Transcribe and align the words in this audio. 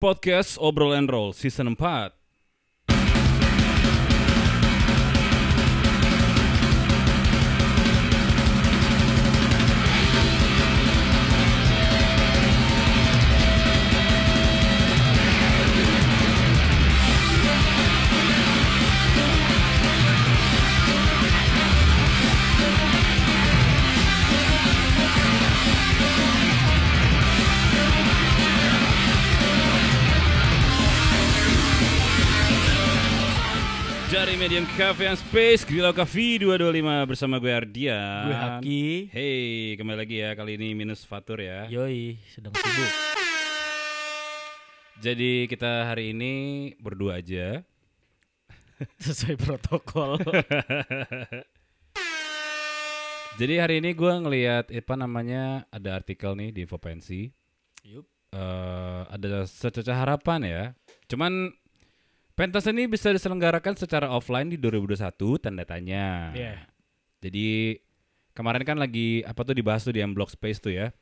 Podcast 0.00 0.58
Obrol 0.62 0.94
and 0.94 1.10
Roll 1.10 1.32
Season 1.32 1.74
4 1.74 2.17
Medium 34.38 34.62
Cafe 34.78 35.10
and 35.10 35.18
Space 35.18 35.66
Grillo 35.66 35.90
Cafe 35.90 36.38
225 36.38 37.10
bersama 37.10 37.42
gue 37.42 37.50
Ardian 37.50 38.30
Gue 38.30 38.36
Haki. 38.38 38.84
Hey, 39.10 39.74
kembali 39.74 39.98
lagi 39.98 40.22
ya 40.22 40.30
Kali 40.38 40.54
ini 40.54 40.78
minus 40.78 41.02
fatur 41.02 41.42
ya 41.42 41.66
Yoi, 41.66 42.22
sedang 42.30 42.54
sibuk. 42.54 42.92
Jadi 45.02 45.50
kita 45.50 45.90
hari 45.90 46.14
ini 46.14 46.34
berdua 46.78 47.18
aja 47.18 47.66
Sesuai 49.02 49.34
protokol. 49.42 50.22
Jadi 53.42 53.54
hari 53.58 53.82
ini 53.82 53.90
gue 53.90 54.12
ngelihat 54.22 54.70
apa 54.70 54.94
namanya 54.94 55.66
Ada 55.74 55.98
artikel 55.98 56.38
nih 56.38 56.54
di 56.54 56.62
Infopensi 56.62 57.26
Yup. 57.82 58.06
eh 58.38 59.02
Ada 59.10 59.50
secerca 59.50 59.98
harapan 59.98 60.40
ya 60.46 60.62
Cuman 61.10 61.50
Pentas 62.38 62.70
ini 62.70 62.86
bisa 62.86 63.10
diselenggarakan 63.10 63.74
secara 63.74 64.14
offline 64.14 64.46
di 64.46 64.54
2021 64.62 65.42
tanda 65.42 65.66
tanya. 65.66 66.30
Iya. 66.30 66.70
Jadi 67.18 67.74
kemarin 68.30 68.62
kan 68.62 68.78
lagi 68.78 69.26
apa 69.26 69.42
tuh 69.42 69.58
dibahas 69.58 69.82
tuh 69.82 69.90
di 69.90 69.98
M 69.98 70.14
Block 70.14 70.30
Space 70.30 70.62
tuh 70.62 70.70
ya. 70.70 70.94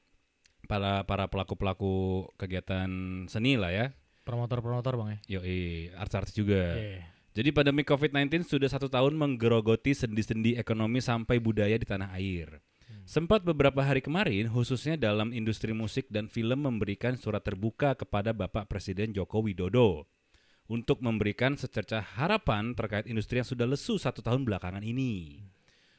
Para 0.64 1.04
para 1.04 1.28
pelaku-pelaku 1.28 2.24
kegiatan 2.40 2.88
seni 3.28 3.60
lah 3.60 3.68
ya. 3.68 3.92
Promotor-promotor 4.24 4.96
bang 4.96 5.08
ya. 5.12 5.18
Yoi, 5.36 5.92
artis-artis 5.92 6.32
juga. 6.32 6.72
Iya. 6.72 7.04
Jadi 7.36 7.52
pandemi 7.52 7.84
COVID-19 7.84 8.48
sudah 8.48 8.72
satu 8.72 8.88
tahun 8.88 9.12
menggerogoti 9.12 9.92
sendi-sendi 9.92 10.56
ekonomi 10.56 11.04
sampai 11.04 11.36
budaya 11.36 11.76
di 11.76 11.84
tanah 11.84 12.16
air. 12.16 12.64
Sempat 13.04 13.44
beberapa 13.44 13.84
hari 13.84 14.00
kemarin, 14.00 14.48
khususnya 14.48 14.96
dalam 14.96 15.36
industri 15.36 15.76
musik 15.76 16.08
dan 16.08 16.32
film 16.32 16.64
memberikan 16.64 17.12
surat 17.20 17.44
terbuka 17.44 17.92
kepada 17.92 18.32
Bapak 18.32 18.72
Presiden 18.72 19.12
Joko 19.12 19.44
Widodo 19.44 20.15
untuk 20.66 21.02
memberikan 21.02 21.54
secerca 21.54 22.02
harapan 22.02 22.74
terkait 22.74 23.06
industri 23.06 23.42
yang 23.42 23.48
sudah 23.48 23.66
lesu 23.66 23.98
satu 23.98 24.22
tahun 24.22 24.46
belakangan 24.46 24.82
ini. 24.82 25.42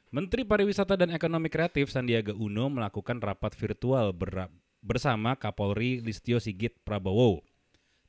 Menteri 0.08 0.48
Pariwisata 0.48 0.96
dan 0.96 1.12
Ekonomi 1.12 1.52
Kreatif 1.52 1.92
Sandiaga 1.92 2.32
Uno 2.32 2.72
melakukan 2.72 3.20
rapat 3.20 3.56
virtual 3.60 4.16
ber- 4.16 4.52
bersama 4.80 5.36
Kapolri 5.36 6.00
Listio 6.00 6.40
Sigit 6.40 6.80
Prabowo 6.88 7.44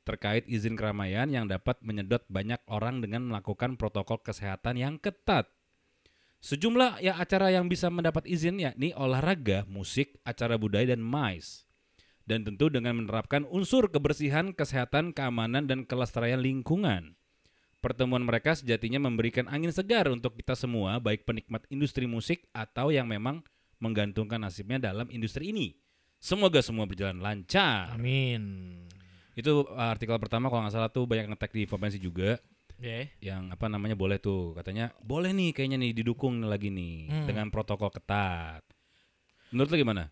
terkait 0.09 0.49
izin 0.49 0.73
keramaian 0.73 1.29
yang 1.29 1.45
dapat 1.45 1.77
menyedot 1.85 2.25
banyak 2.25 2.57
orang 2.65 2.97
dengan 2.97 3.29
melakukan 3.29 3.77
protokol 3.77 4.17
kesehatan 4.25 4.81
yang 4.81 4.95
ketat. 4.97 5.45
Sejumlah 6.41 6.97
ya 7.03 7.19
acara 7.21 7.53
yang 7.53 7.69
bisa 7.69 7.93
mendapat 7.93 8.25
izin 8.25 8.57
yakni 8.57 8.89
olahraga, 8.97 9.69
musik, 9.69 10.17
acara 10.25 10.57
budaya 10.57 10.97
dan 10.97 11.03
mais. 11.03 11.68
Dan 12.29 12.45
tentu 12.45 12.69
dengan 12.69 12.93
menerapkan 12.93 13.41
unsur 13.49 13.89
kebersihan, 13.89 14.53
kesehatan, 14.53 15.17
keamanan 15.17 15.65
dan 15.65 15.81
kelestarian 15.81 16.37
lingkungan. 16.37 17.17
Pertemuan 17.81 18.21
mereka 18.21 18.53
sejatinya 18.53 19.01
memberikan 19.01 19.49
angin 19.49 19.73
segar 19.73 20.05
untuk 20.13 20.37
kita 20.37 20.53
semua, 20.53 21.01
baik 21.01 21.25
penikmat 21.25 21.65
industri 21.73 22.05
musik 22.05 22.45
atau 22.53 22.93
yang 22.93 23.09
memang 23.09 23.41
menggantungkan 23.81 24.37
nasibnya 24.37 24.77
dalam 24.77 25.09
industri 25.09 25.49
ini. 25.49 25.73
Semoga 26.19 26.61
semua 26.61 26.85
berjalan 26.85 27.17
lancar. 27.17 27.95
Amin. 27.95 28.77
Itu 29.33 29.63
uh, 29.65 29.89
artikel 29.89 30.19
pertama 30.19 30.51
kalau 30.51 30.67
nggak 30.67 30.75
salah 30.75 30.91
tuh 30.91 31.07
banyak 31.07 31.31
ngetek 31.31 31.49
di 31.49 31.61
Infopensi 31.65 31.97
juga 31.97 32.37
Ya. 32.77 33.07
yang 33.19 33.51
apa 33.51 33.67
namanya 33.67 33.91
boleh 33.91 34.19
tuh 34.19 34.55
katanya 34.55 34.95
boleh 35.03 35.35
nih 35.35 35.51
kayaknya 35.51 35.75
nih 35.79 35.91
didukung 35.91 36.43
lagi 36.43 36.71
nih 36.71 37.11
Hmm. 37.11 37.27
dengan 37.27 37.47
protokol 37.49 37.89
ketat. 37.89 38.63
Menurut 39.51 39.71
lu 39.71 39.77
gimana? 39.79 40.11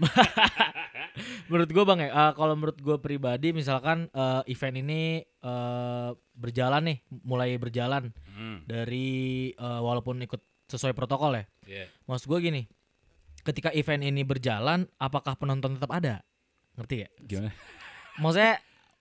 Menurut 1.46 1.68
gue 1.68 1.84
bang 1.84 2.00
ya, 2.00 2.10
eh, 2.10 2.32
kalau 2.32 2.54
menurut 2.54 2.76
gue 2.76 2.96
pribadi 2.98 3.52
misalkan 3.52 4.08
eh, 4.08 4.42
event 4.46 4.76
ini 4.78 5.02
eh, 5.22 6.10
berjalan 6.32 6.82
nih, 6.84 6.98
mulai 7.22 7.56
berjalan 7.56 8.08
Hmm. 8.32 8.64
dari 8.64 9.08
eh, 9.50 9.80
walaupun 9.80 10.20
ikut 10.20 10.40
sesuai 10.66 10.92
protokol 10.92 11.36
ya. 11.36 11.44
Yeah. 11.66 11.86
Maksud 12.06 12.26
gue 12.26 12.38
gini, 12.42 12.62
ketika 13.42 13.68
event 13.70 14.00
ini 14.02 14.24
berjalan, 14.24 14.88
apakah 14.96 15.36
penonton 15.36 15.76
tetap 15.76 15.92
ada? 15.92 16.24
Ngerti 16.72 17.04
ya? 17.04 17.08
Gimana? 17.20 17.52
Maksudnya 18.16 18.56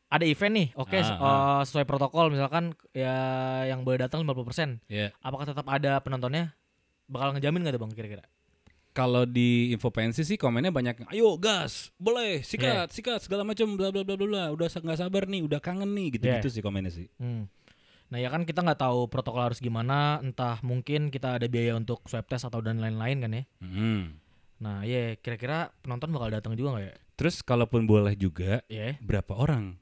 ada 0.08 0.26
event 0.28 0.54
nih, 0.54 0.68
oke 0.76 0.92
Ah, 0.92 1.02
se- 1.02 1.16
ah. 1.16 1.62
sesuai 1.64 1.88
protokol 1.88 2.28
misalkan 2.28 2.76
ya 2.92 3.16
yang 3.64 3.88
boleh 3.88 4.04
datang 4.04 4.20
50%. 4.22 4.84
Ya. 4.86 5.16
Apakah 5.22 5.48
tetap 5.48 5.64
ada 5.66 6.04
penontonnya? 6.04 6.52
Bakal 7.08 7.36
ngejamin 7.36 7.64
gak 7.64 7.76
tuh 7.76 7.82
bang 7.88 7.92
kira-kira? 7.94 8.24
Kalau 8.92 9.24
di 9.24 9.72
Infopensi 9.72 10.28
sih 10.28 10.36
komennya 10.36 10.68
banyak, 10.68 11.08
ayo 11.16 11.40
gas, 11.40 11.96
boleh, 11.96 12.44
sikat, 12.44 12.92
sikat 12.92 13.24
segala 13.24 13.48
macam, 13.48 13.80
bla 13.80 13.88
bla 13.88 14.04
bla 14.04 14.20
bla. 14.20 14.44
Udah 14.52 14.68
nggak 14.68 15.00
sabar 15.00 15.24
nih, 15.32 15.48
udah 15.48 15.64
kangen 15.64 15.96
nih, 15.96 16.20
gitu 16.20 16.28
gitu 16.28 16.50
sih 16.52 16.60
komennya 16.60 16.92
sih. 16.92 17.08
Hmm. 17.16 17.48
Nah 18.12 18.20
ya 18.20 18.28
kan 18.28 18.44
kita 18.44 18.60
nggak 18.60 18.84
tahu 18.84 19.08
protokol 19.08 19.48
harus 19.48 19.64
gimana, 19.64 20.20
entah 20.20 20.60
mungkin 20.60 21.08
kita 21.08 21.40
ada 21.40 21.48
biaya 21.48 21.80
untuk 21.80 22.04
swab 22.12 22.28
test 22.28 22.44
atau 22.44 22.60
dan 22.60 22.84
lain-lain 22.84 23.24
kan 23.24 23.32
ya. 23.32 23.44
Hmm. 23.64 24.20
Nah 24.60 24.84
ya 24.84 25.16
kira-kira 25.16 25.72
penonton 25.80 26.12
bakal 26.12 26.28
datang 26.28 26.60
juga 26.60 26.76
nggak 26.76 26.86
ya? 26.92 26.96
Terus 27.16 27.40
kalaupun 27.40 27.88
boleh 27.88 28.12
juga, 28.20 28.60
Ya. 28.68 29.00
berapa 29.00 29.32
orang 29.40 29.80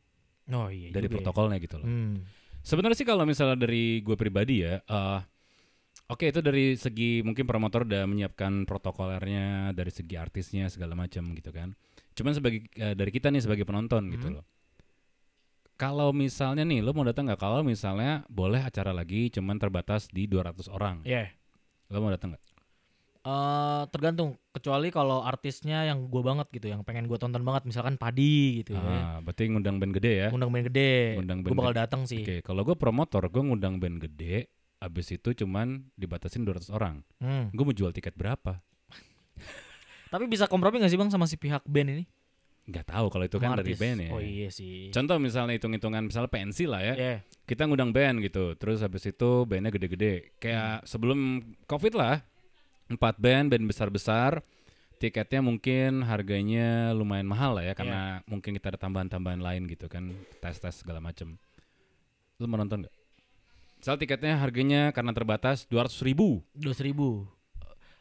Oh 0.54 0.70
iya. 0.70 0.94
dari 0.94 1.10
juga 1.10 1.10
ya. 1.10 1.16
protokolnya 1.18 1.58
gitu 1.58 1.82
loh. 1.82 1.90
Hmm. 1.90 2.22
Sebenarnya 2.62 2.98
sih 3.02 3.08
kalau 3.10 3.26
misalnya 3.26 3.58
dari 3.58 4.06
gue 4.06 4.14
pribadi 4.14 4.62
ya, 4.62 4.78
eh, 4.86 5.20
oke 6.10 6.26
itu 6.26 6.40
dari 6.40 6.74
segi 6.74 7.22
mungkin 7.22 7.46
promotor 7.46 7.86
udah 7.86 8.04
menyiapkan 8.04 8.66
protokolernya, 8.66 9.72
dari 9.72 9.90
segi 9.90 10.16
artisnya 10.16 10.68
segala 10.68 10.94
macam 10.94 11.32
gitu 11.32 11.50
kan. 11.50 11.72
Cuman 12.12 12.34
sebagai 12.34 12.66
eh, 12.74 12.94
dari 12.94 13.10
kita 13.10 13.30
nih 13.30 13.40
sebagai 13.40 13.64
penonton 13.64 14.10
gitu 14.10 14.28
Hmm. 14.28 14.36
loh. 14.36 14.46
Kalau 15.74 16.12
misalnya 16.12 16.62
nih 16.62 16.84
lo 16.84 16.92
mau 16.92 17.08
datang 17.08 17.24
nggak? 17.26 17.40
Kalau 17.40 17.64
misalnya 17.64 18.28
boleh 18.28 18.60
acara 18.60 18.92
lagi, 18.92 19.32
cuman 19.32 19.56
terbatas 19.56 20.12
di 20.12 20.28
200 20.28 20.68
orang, 20.68 21.00
Ya. 21.02 21.32
lo 21.88 22.04
mau 22.04 22.12
datang 22.12 22.36
nggak? 22.36 22.44
Eh, 23.20 23.84
tergantung. 23.88 24.36
Kecuali 24.50 24.90
kalau 24.90 25.24
artisnya 25.24 25.86
yang 25.86 26.08
gue 26.08 26.20
banget 26.20 26.52
gitu, 26.52 26.68
yang 26.68 26.84
pengen 26.84 27.06
gue 27.06 27.16
tonton 27.16 27.40
banget, 27.40 27.64
misalkan 27.64 27.96
Padi 27.96 28.60
gitu 28.60 28.76
ya. 28.76 28.84
Ah, 28.84 29.18
berarti 29.22 29.48
ngundang 29.48 29.80
band 29.80 29.92
gede 29.94 30.14
ya. 30.18 30.28
Undang 30.32 30.52
band 30.52 30.68
gede. 30.68 31.16
Ngundang 31.16 31.40
Gue 31.40 31.48
band 31.48 31.58
bakal 31.58 31.72
gede. 31.72 31.80
datang 31.80 32.02
sih. 32.04 32.24
Oke, 32.24 32.36
kalau 32.42 32.62
gue 32.62 32.76
promotor, 32.76 33.24
gue 33.24 33.40
ngundang 33.42 33.76
band 33.78 34.00
gede, 34.02 34.52
abis 34.80 35.20
itu 35.20 35.36
cuman 35.36 35.92
dibatasin 36.00 36.48
200 36.48 36.72
orang. 36.72 37.04
Hmm. 37.20 37.52
Gue 37.52 37.64
mau 37.68 37.76
jual 37.76 37.92
tiket 37.92 38.16
berapa? 38.16 38.64
Tapi 40.14 40.26
bisa 40.26 40.48
kompromi 40.48 40.80
gak 40.80 40.92
sih 40.92 41.00
bang 41.00 41.12
sama 41.12 41.28
si 41.28 41.36
pihak 41.36 41.68
band 41.68 41.90
ini? 41.94 42.04
Nggak 42.70 42.86
tahu 42.86 43.06
kalau 43.10 43.26
itu 43.26 43.38
kan 43.42 43.58
dari 43.58 43.74
band 43.74 44.00
ya. 44.06 44.12
Oh 44.14 44.22
iya 44.22 44.50
sih. 44.54 44.94
Contoh 44.94 45.18
misalnya 45.18 45.58
hitung-hitungan 45.58 46.06
misalnya 46.06 46.30
pensi 46.30 46.70
lah 46.70 46.86
ya. 46.86 46.94
Ya. 46.94 47.16
Kita 47.50 47.66
ngundang 47.66 47.90
band 47.90 48.22
gitu. 48.22 48.54
Terus 48.62 48.86
habis 48.86 49.10
itu 49.10 49.44
bandnya 49.50 49.74
gede-gede. 49.74 50.38
Kayak 50.38 50.86
sebelum 50.86 51.42
Covid 51.66 51.98
lah. 51.98 52.22
Empat 52.90 53.18
band, 53.18 53.50
band 53.50 53.66
besar-besar. 53.66 54.46
Tiketnya 55.02 55.42
mungkin 55.42 56.04
harganya 56.06 56.92
lumayan 56.92 57.24
mahal 57.24 57.56
lah 57.56 57.64
ya 57.64 57.74
karena 57.74 58.20
mungkin 58.28 58.52
kita 58.52 58.76
ada 58.76 58.80
tambahan-tambahan 58.84 59.40
lain 59.40 59.64
gitu 59.72 59.88
kan, 59.88 60.12
tes-tes 60.44 60.84
segala 60.84 61.00
macem. 61.00 61.40
Lu 62.36 62.52
mau 62.52 62.60
nonton 62.60 62.84
nggak? 62.84 62.99
Misal 63.80 63.96
tiketnya 63.96 64.36
harganya 64.36 64.92
karena 64.92 65.12
terbatas 65.12 65.64
200 65.66 66.04
ribu. 66.04 66.44
Dua 66.52 66.76
ribu. 66.78 67.24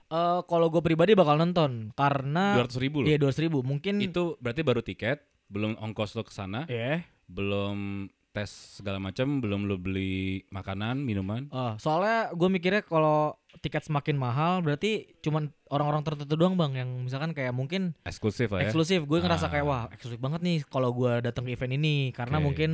Eh 0.09 0.41
kalau 0.45 0.67
gue 0.69 0.81
pribadi 0.81 1.13
bakal 1.13 1.37
nonton 1.37 1.93
karena 1.93 2.59
200 2.59 2.83
ribu 2.83 3.05
loh. 3.05 3.07
iya 3.07 3.15
dua 3.15 3.31
ribu 3.31 3.61
mungkin 3.61 4.01
Itu 4.01 4.35
berarti 4.39 4.63
baru 4.63 4.81
tiket, 4.81 5.21
belum 5.47 5.77
ongkos 5.77 6.17
lo 6.17 6.25
ke 6.25 6.33
sana, 6.33 6.65
ya. 6.65 7.05
belum 7.29 8.09
tes 8.29 8.49
segala 8.81 8.97
macam, 8.97 9.39
belum 9.39 9.65
lo 9.65 9.77
beli 9.77 10.43
makanan, 10.49 10.99
minuman. 10.99 11.47
Oh, 11.49 11.77
soalnya 11.77 12.33
gue 12.33 12.49
mikirnya 12.49 12.83
kalau 12.83 13.37
tiket 13.61 13.85
semakin 13.85 14.17
mahal 14.17 14.61
berarti 14.61 15.13
cuman 15.21 15.51
orang-orang 15.69 16.03
tertentu 16.03 16.35
doang 16.35 16.55
bang 16.55 16.73
yang 16.79 16.91
misalkan 17.03 17.31
kayak 17.31 17.53
mungkin 17.53 17.93
Eksklusif 18.03 18.49
lah 18.49 18.65
ya. 18.65 18.73
eksklusif. 18.73 19.05
Gue 19.05 19.21
Ah. 19.21 19.29
ngerasa 19.29 19.47
kayak 19.47 19.65
wah 19.65 19.83
eksklusif 19.91 20.19
banget 20.19 20.41
nih 20.41 20.59
kalau 20.65 20.91
gue 20.91 21.21
datang 21.21 21.45
ke 21.45 21.53
event 21.53 21.75
ini 21.75 22.11
karena 22.11 22.39
Oke. 22.39 22.45
mungkin 22.45 22.71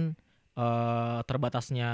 eh 0.54 1.18
terbatasnya 1.26 1.90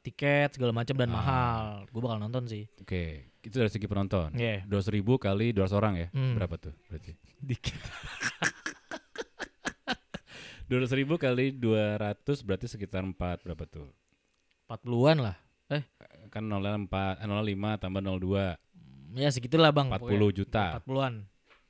tiket 0.00 0.54
segala 0.54 0.70
macam 0.70 0.94
dan 0.94 1.10
Ah. 1.10 1.14
mahal. 1.14 1.64
Gue 1.90 1.98
bakal 1.98 2.18
nonton 2.18 2.46
sih. 2.46 2.64
Oke, 2.78 3.34
itu 3.40 3.54
dari 3.54 3.66
segi 3.66 3.84
penonton. 3.84 4.30
Iya. 4.32 4.62
Dua 4.64 4.78
ribu 4.86 5.18
kali 5.18 5.50
200 5.50 5.74
orang 5.74 5.94
ya, 5.96 6.08
Hmm. 6.10 6.34
berapa 6.34 6.54
tuh 6.56 6.74
berarti? 6.86 7.12
Dikit. 7.48 7.74
Dua 10.64 10.80
ratus 10.80 10.96
ribu 10.96 11.20
kali 11.20 11.52
dua 11.52 12.00
ratus 12.00 12.40
berarti 12.40 12.64
sekitar 12.66 13.04
empat 13.04 13.44
berapa 13.44 13.68
tuh? 13.68 13.92
40-an 14.64 15.18
lah. 15.20 15.36
Kan 16.32 16.48
nolnya 16.48 16.72
empat, 16.74 17.20
eh, 17.20 17.26
nolnya 17.28 17.44
lima 17.44 17.70
tambah 17.76 18.00
nol 18.00 18.16
dua, 18.16 18.56
Ya 19.12 19.28
segitulah 19.28 19.70
Bang. 19.70 19.92
empat 19.92 20.02
puluh 20.02 20.32
juta. 20.32 20.80
40-an. 20.80 21.28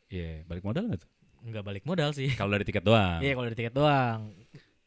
Iya, 0.08 0.46
balik 0.46 0.62
modal 0.62 0.86
nggak 0.86 1.00
tuh? 1.02 1.10
Enggak 1.42 1.62
balik 1.62 1.84
modal 1.84 2.14
sih. 2.14 2.30
Kalau 2.32 2.54
dari 2.54 2.64
tiket 2.64 2.80
doang. 2.80 3.18
Iya, 3.20 3.34
kalau 3.34 3.44
dari 3.44 3.58
tiket 3.58 3.74
doang. 3.74 4.20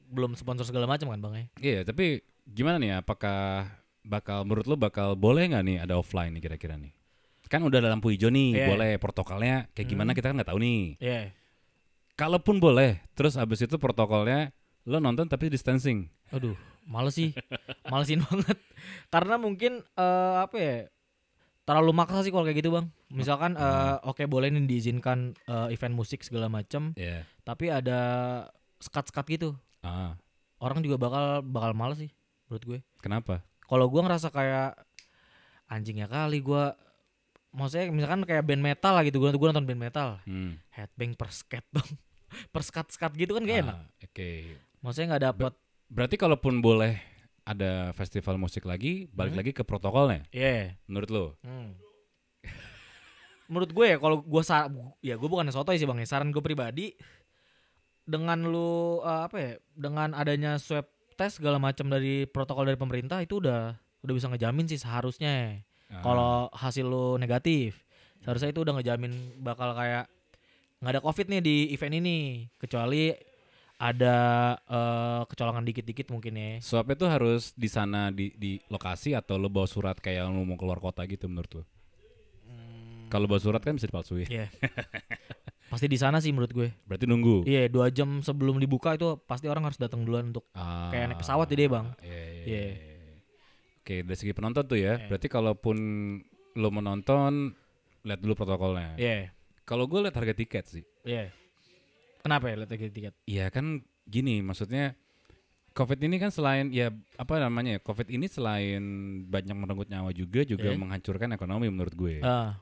Belum 0.07 0.33
sponsor 0.33 0.63
segala 0.63 0.87
macam 0.87 1.11
kan, 1.11 1.19
Bang 1.19 1.33
ya. 1.35 1.45
Iya, 1.59 1.79
tapi 1.83 2.19
gimana 2.43 2.79
nih? 2.79 2.99
Apakah 2.99 3.67
bakal 4.01 4.47
menurut 4.47 4.65
lo 4.65 4.75
bakal 4.75 5.13
boleh 5.13 5.51
nggak 5.51 5.63
nih 5.63 5.77
ada 5.83 5.99
offline 5.99 6.31
nih 6.31 6.43
kira-kira 6.43 6.79
nih? 6.79 6.95
Kan 7.47 7.63
udah 7.63 7.79
ada 7.79 7.91
lampu 7.91 8.11
hijau 8.11 8.27
nih, 8.27 8.55
Iya. 8.55 8.67
boleh 8.67 8.91
protokolnya 8.99 9.71
kayak 9.71 9.87
gimana 9.87 10.11
Hmm. 10.11 10.17
kita 10.19 10.25
kan 10.27 10.35
nggak 10.35 10.49
tahu 10.51 10.59
nih. 10.59 10.83
Iya. 10.99 11.21
Kalaupun 12.15 12.57
boleh, 12.57 12.99
terus 13.13 13.37
abis 13.37 13.61
itu 13.61 13.77
protokolnya 13.77 14.49
lo 14.83 14.97
nonton 14.97 15.27
tapi 15.27 15.47
distancing. 15.47 16.09
Aduh, 16.27 16.57
males 16.83 17.13
sih. 17.13 17.31
Malesin 17.85 18.19
banget. 18.27 18.57
Karena 19.07 19.35
mungkin 19.37 19.79
eh, 19.83 20.35
apa 20.39 20.55
ya? 20.57 20.75
Terlalu 21.63 21.91
maksa 21.91 22.23
sih 22.23 22.31
kalau 22.31 22.47
kayak 22.47 22.63
gitu, 22.63 22.71
Bang. 22.71 22.91
Misalkan 23.07 23.55
Hmm. 23.55 23.99
oke 24.01 24.23
boleh 24.25 24.47
nih 24.49 24.63
diizinkan 24.65 25.35
eh, 25.45 25.67
event 25.71 25.93
musik 25.93 26.23
segala 26.23 26.47
macam, 26.47 26.91
Iya. 26.95 27.23
tapi 27.43 27.67
ada 27.67 27.99
skat-skat 28.79 29.23
gitu. 29.29 29.55
Ah, 29.79 30.17
Orang 30.57 30.81
juga 30.81 30.97
bakal 30.97 31.41
bakal 31.41 31.71
males 31.71 31.99
sih 31.99 32.11
menurut 32.45 32.63
gue. 32.65 32.79
kenapa? 32.97 33.45
Kalau 33.63 33.85
gua 33.87 34.01
ngerasa 34.03 34.29
kayak 34.29 34.79
anjing 35.67 35.99
ya 35.99 36.07
kali 36.07 36.39
gua 36.39 36.73
maksudnya 37.51 37.91
misalkan 37.91 38.23
kayak 38.23 38.41
band 38.41 38.63
metal 38.63 38.95
lah 38.95 39.03
gitu 39.03 39.19
gua, 39.19 39.29
gua 39.31 39.51
nonton 39.51 39.67
band 39.67 39.81
metal 39.81 40.17
Hmm. 40.23 40.55
headbang 40.71 41.11
per 41.13 41.29
skat 41.29 41.67
dong 41.69 41.83
per 42.53 42.61
skat 42.61 42.87
skat 42.89 43.11
gitu 43.13 43.35
kan 43.35 43.43
gak 43.43 43.59
enak 43.61 43.77
Ah, 43.77 43.85
Oke. 44.01 44.55
maksudnya 44.79 45.15
nggak 45.15 45.25
dapet 45.29 45.53
Berarti 45.87 46.15
kalaupun 46.15 46.59
boleh 46.59 46.99
ada 47.47 47.95
festival 47.95 48.35
musik 48.35 48.63
lagi, 48.63 49.07
balik 49.07 49.31
Hmm. 49.31 49.39
lagi 49.39 49.51
ke 49.51 49.63
protokolnya. 49.63 50.27
iya 50.31 50.75
Menurut 50.83 51.09
lo? 51.09 51.25
Hmm. 51.43 51.75
Menurut 53.47 53.71
gue 53.71 53.85
ya 53.87 53.97
kalau 53.97 54.19
gue 54.19 54.43
ya 54.99 55.15
gue 55.15 55.29
bukan 55.31 55.47
sotoy 55.49 55.79
sih 55.79 55.87
bang 55.87 56.03
ya 56.03 56.07
saran 56.07 56.35
gue 56.35 56.43
pribadi 56.43 56.91
dengan 58.07 58.39
lu 58.47 59.03
eh, 59.03 59.21
apa 59.27 59.37
ya 59.37 59.51
dengan 59.75 60.15
adanya 60.15 60.55
swab 60.57 60.87
test 61.19 61.43
segala 61.43 61.59
macam 61.59 61.91
dari 61.91 62.23
protokol 62.25 62.65
dari 62.65 62.79
pemerintah 62.79 63.19
itu 63.19 63.43
udah 63.43 63.75
udah 64.01 64.13
bisa 64.15 64.31
ngejamin 64.31 64.65
sih 64.71 64.79
seharusnya 64.79 65.61
Ah, 65.87 66.03
kalau 66.03 66.33
hasil 66.51 66.83
lu 66.83 67.15
negatif 67.15 67.79
seharusnya 68.19 68.51
itu 68.51 68.59
udah 68.59 68.75
ngejamin 68.75 69.39
bakal 69.39 69.71
kayak 69.71 70.11
nggak 70.83 70.99
ada 70.99 71.01
covid 71.01 71.31
nih 71.31 71.39
di 71.39 71.55
event 71.71 71.95
ini 71.95 72.17
kecuali 72.59 73.15
ada 73.79 74.17
eh, 74.67 75.21
kecolongan 75.31 75.63
dikit-dikit 75.63 76.11
mungkin 76.11 76.35
ya 76.35 76.51
swabnya 76.59 76.99
tuh 76.99 77.07
harus 77.07 77.55
di 77.55 77.71
sana 77.71 78.11
di 78.11 78.35
di 78.35 78.59
lokasi 78.67 79.15
atau 79.15 79.39
lo 79.39 79.47
bawa 79.47 79.63
surat 79.63 79.95
kayak 79.95 80.27
lo 80.27 80.43
mau 80.43 80.59
keluar 80.59 80.83
kota 80.83 81.07
gitu 81.07 81.31
menurut 81.31 81.63
lo? 81.63 81.63
Kalau 83.07 83.23
bawa 83.23 83.39
surat 83.39 83.63
kan 83.63 83.79
bisa 83.79 83.87
dipalsuin. 83.87 84.27
Iya. 84.27 84.51
pasti 85.67 85.85
di 85.85 85.95
sana 85.95 86.17
sih 86.17 86.31
menurut 86.31 86.49
gue 86.49 86.69
Berarti 86.83 87.03
nunggu. 87.03 87.43
Iya, 87.43 87.67
dua 87.67 87.87
jam 87.89 88.19
sebelum 88.19 88.55
dibuka 88.57 88.93
itu 88.93 89.19
pasti 89.23 89.45
orang 89.45 89.63
harus 89.63 89.75
datang 89.75 90.01
duluan 90.01 90.31
untuk 90.31 90.47
Ah, 90.51 90.87
kayak 90.89 91.05
naik 91.11 91.19
pesawat 91.19 91.47
jadi 91.47 91.67
bang. 91.67 91.87
Iya, 91.99 92.21
iya, 92.23 92.43
Iya. 92.43 92.61
iya. 92.63 92.75
Oke, 93.77 93.95
dari 94.03 94.15
segi 94.15 94.31
penonton 94.31 94.63
tuh 94.63 94.75
ya. 94.75 94.95
Iya. 94.95 95.07
Berarti 95.07 95.27
kalaupun 95.27 95.77
lo 96.55 96.69
menonton, 96.69 97.51
lihat 98.01 98.19
dulu 98.19 98.33
protokolnya. 98.33 98.95
Iya, 98.95 99.31
Kalau 99.63 99.83
gue 99.83 99.99
lihat 99.99 100.15
harga 100.15 100.31
tiket 100.31 100.65
sih. 100.65 100.83
iya. 101.03 101.31
Kenapa 102.19 102.47
ya 102.47 102.55
lihat 102.57 102.67
tiket 102.69 102.91
tiket? 102.91 103.13
Iya 103.23 103.47
kan 103.47 103.79
gini, 104.03 104.39
maksudnya 104.39 104.95
COVID 105.71 105.99
ini 106.01 106.17
kan 106.17 106.27
selain 106.27 106.71
ya 106.71 106.89
apa 107.15 107.37
namanya 107.37 107.77
ya, 107.77 107.79
COVID 107.79 108.07
ini 108.09 108.25
selain 108.25 108.81
banyak 109.23 109.53
merenggut 109.53 109.87
nyawa 109.87 110.09
juga 110.09 110.41
juga 110.41 110.67
Iya. 110.67 110.75
menghancurkan 110.75 111.31
ekonomi 111.31 111.67
menurut 111.67 111.93
gue. 111.93 112.19
Ah, 112.19 112.57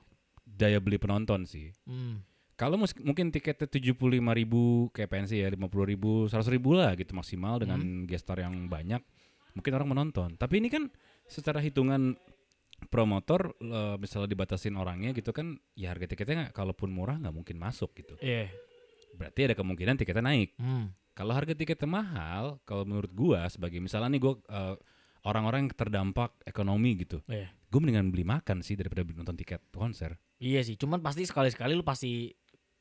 Daya 0.45 0.77
beli 0.77 0.97
penonton 0.97 1.45
sih. 1.45 1.69
hmm. 1.85 2.34
Kalau 2.55 2.79
mus- 2.79 2.95
mungkin 3.03 3.35
tiketnya 3.35 3.67
tujuh 3.67 3.99
puluh 3.99 4.15
lima 4.15 4.31
ribu 4.31 4.87
kayak 4.95 5.11
pensi 5.11 5.43
ya 5.43 5.51
lima 5.51 5.67
puluh 5.67 5.91
ribu, 5.91 6.31
seratus 6.31 6.47
ribu 6.47 6.71
lah 6.71 6.95
gitu 6.95 7.11
maksimal 7.11 7.59
dengan 7.59 7.79
Hmm. 7.83 8.07
gestar 8.07 8.39
yang 8.39 8.71
banyak, 8.71 9.03
mungkin 9.53 9.71
orang 9.75 9.89
menonton. 9.91 10.39
Tapi 10.39 10.63
ini 10.63 10.71
kan 10.71 10.87
secara 11.27 11.59
hitungan 11.59 12.15
promotor 12.87 13.55
eh, 13.59 13.95
misalnya 13.99 14.29
dibatasin 14.29 14.75
orangnya 14.75 15.11
gitu 15.11 15.31
kan, 15.31 15.59
ya 15.75 15.91
harga 15.91 16.07
tiketnya 16.07 16.47
nggak- 16.47 16.53
kalaupun 16.55 16.91
murah 16.91 17.19
nggak 17.19 17.35
mungkin 17.35 17.59
masuk 17.59 17.91
gitu. 17.95 18.15
Iya. 18.19 18.51
Berarti 19.15 19.51
ada 19.51 19.55
kemungkinan 19.55 19.95
tiketnya 19.95 20.23
naik. 20.23 20.55
Hmm. 20.55 20.91
Kalau 21.11 21.31
harga 21.31 21.55
tiketnya 21.55 21.87
mahal, 21.87 22.59
kalau 22.63 22.83
menurut 22.83 23.11
gua 23.11 23.47
sebagai 23.47 23.79
misalnya 23.79 24.15
nih 24.15 24.21
gua 24.21 24.33
eh, 24.47 24.75
orang-orang 25.25 25.65
yang 25.65 25.71
terdampak 25.73 26.37
ekonomi 26.45 27.01
gitu, 27.01 27.17
Iya. 27.25 27.49
gue 27.49 27.79
mendingan 27.81 28.13
beli 28.13 28.21
makan 28.21 28.61
sih 28.61 28.77
daripada 28.77 29.01
beli 29.01 29.17
nonton 29.17 29.33
tiket 29.33 29.57
konser. 29.73 30.21
Iya 30.37 30.61
sih, 30.61 30.77
cuman 30.77 31.01
pasti 31.01 31.25
sekali-sekali 31.25 31.73
lu 31.73 31.81
pasti 31.81 32.29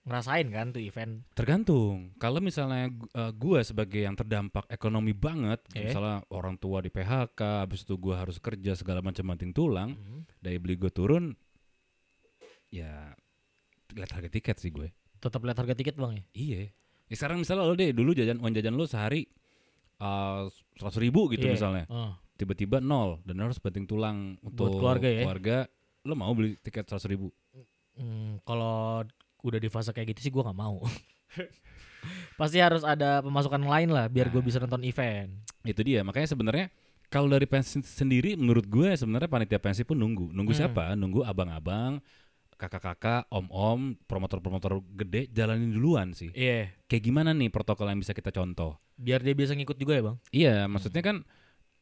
ngerasain 0.05 0.47
kan 0.49 0.69
tuh 0.69 0.81
event. 0.81 1.25
Tergantung. 1.33 2.13
Kalau 2.21 2.37
misalnya 2.39 2.89
gu- 2.89 3.09
eh, 3.09 3.33
gua 3.33 3.65
sebagai 3.65 4.05
yang 4.05 4.13
terdampak 4.13 4.69
ekonomi 4.69 5.11
banget, 5.11 5.65
Eh. 5.73 5.89
misalnya 5.89 6.21
orang 6.29 6.55
tua 6.55 6.85
di 6.85 6.89
PHK, 6.89 7.65
habis 7.65 7.83
itu 7.83 7.97
gua 7.97 8.21
harus 8.21 8.37
kerja 8.37 8.77
segala 8.77 9.01
macam 9.01 9.25
banting 9.25 9.51
tulang, 9.51 9.97
Hmm. 9.97 10.29
daya 10.39 10.61
beli 10.61 10.77
gue 10.77 10.93
turun, 10.93 11.33
ya 12.69 13.17
lihat 13.91 14.11
harga 14.13 14.29
tiket 14.29 14.57
sih 14.59 14.69
gue. 14.69 14.93
Tetap 15.19 15.41
lihat 15.41 15.57
harga 15.57 15.73
tiket 15.73 15.97
bang 15.97 16.21
ya. 16.21 16.25
Iya. 16.35 16.61
Ya 17.09 17.15
sekarang 17.15 17.41
misalnya 17.41 17.65
lo 17.65 17.73
deh 17.73 17.93
dulu 17.93 18.13
jajan 18.13 18.41
uang 18.41 18.53
jajan 18.53 18.75
lo 18.75 18.85
sehari 18.85 19.25
seratus 20.77 21.01
ribu 21.01 21.33
gitu 21.33 21.49
Iya. 21.49 21.55
misalnya, 21.55 21.85
Ah. 21.89 22.13
tiba-tiba 22.35 22.77
nol 22.77 23.25
dan 23.25 23.41
harus 23.41 23.57
banting 23.57 23.87
tulang 23.87 24.37
untuk 24.43 24.69
keluarga 24.75 25.09
ya? 25.09 25.25
keluarga, 25.25 25.57
lo 26.05 26.13
mau 26.13 26.29
beli 26.35 26.61
tiket 26.61 26.85
seratus 26.85 27.09
ribu? 27.09 27.33
Hmm, 27.95 28.43
kalau 28.43 29.07
udah 29.45 29.61
di 29.61 29.69
fase 29.69 29.93
kayak 29.93 30.17
gitu 30.17 30.21
sih 30.25 30.33
gua 30.33 30.49
nggak 30.49 30.59
mau. 30.59 30.81
pasti 32.37 32.59
harus 32.61 32.83
ada 32.85 33.25
pemasukan 33.25 33.61
lain 33.61 33.89
lah 33.89 34.09
biar 34.09 34.29
gue 34.29 34.41
Nah. 34.41 34.47
bisa 34.47 34.59
nonton 34.59 34.83
event. 34.83 35.31
Itu 35.63 35.81
dia. 35.81 36.03
Makanya 36.03 36.29
sebenarnya 36.29 36.67
kalau 37.09 37.31
dari 37.31 37.47
pensi 37.47 37.81
sendiri 37.81 38.35
menurut 38.35 38.67
gue 38.67 38.93
sebenarnya 38.93 39.31
panitia 39.31 39.57
pensi 39.57 39.87
pun 39.87 39.97
nunggu. 39.97 40.33
Nunggu 40.33 40.53
Hmm. 40.53 40.61
siapa? 40.67 40.93
Nunggu 40.95 41.23
abang-abang, 41.23 42.03
kakak-kakak, 42.55 43.25
om-om, 43.31 43.97
promotor-promotor 44.05 44.83
gede 44.95 45.31
jalanin 45.31 45.73
duluan 45.73 46.13
sih. 46.13 46.29
Iya. 46.35 46.75
Kayak 46.85 47.03
gimana 47.05 47.31
nih 47.33 47.49
protokol 47.49 47.89
yang 47.89 48.01
bisa 48.01 48.13
kita 48.13 48.29
contoh? 48.29 48.77
Biar 48.95 49.23
dia 49.23 49.33
bisa 49.33 49.55
ngikut 49.55 49.75
juga 49.75 49.93
ya 49.95 50.03
bang. 50.05 50.17
Iya, 50.31 50.57
maksudnya 50.67 51.03
kan 51.03 51.17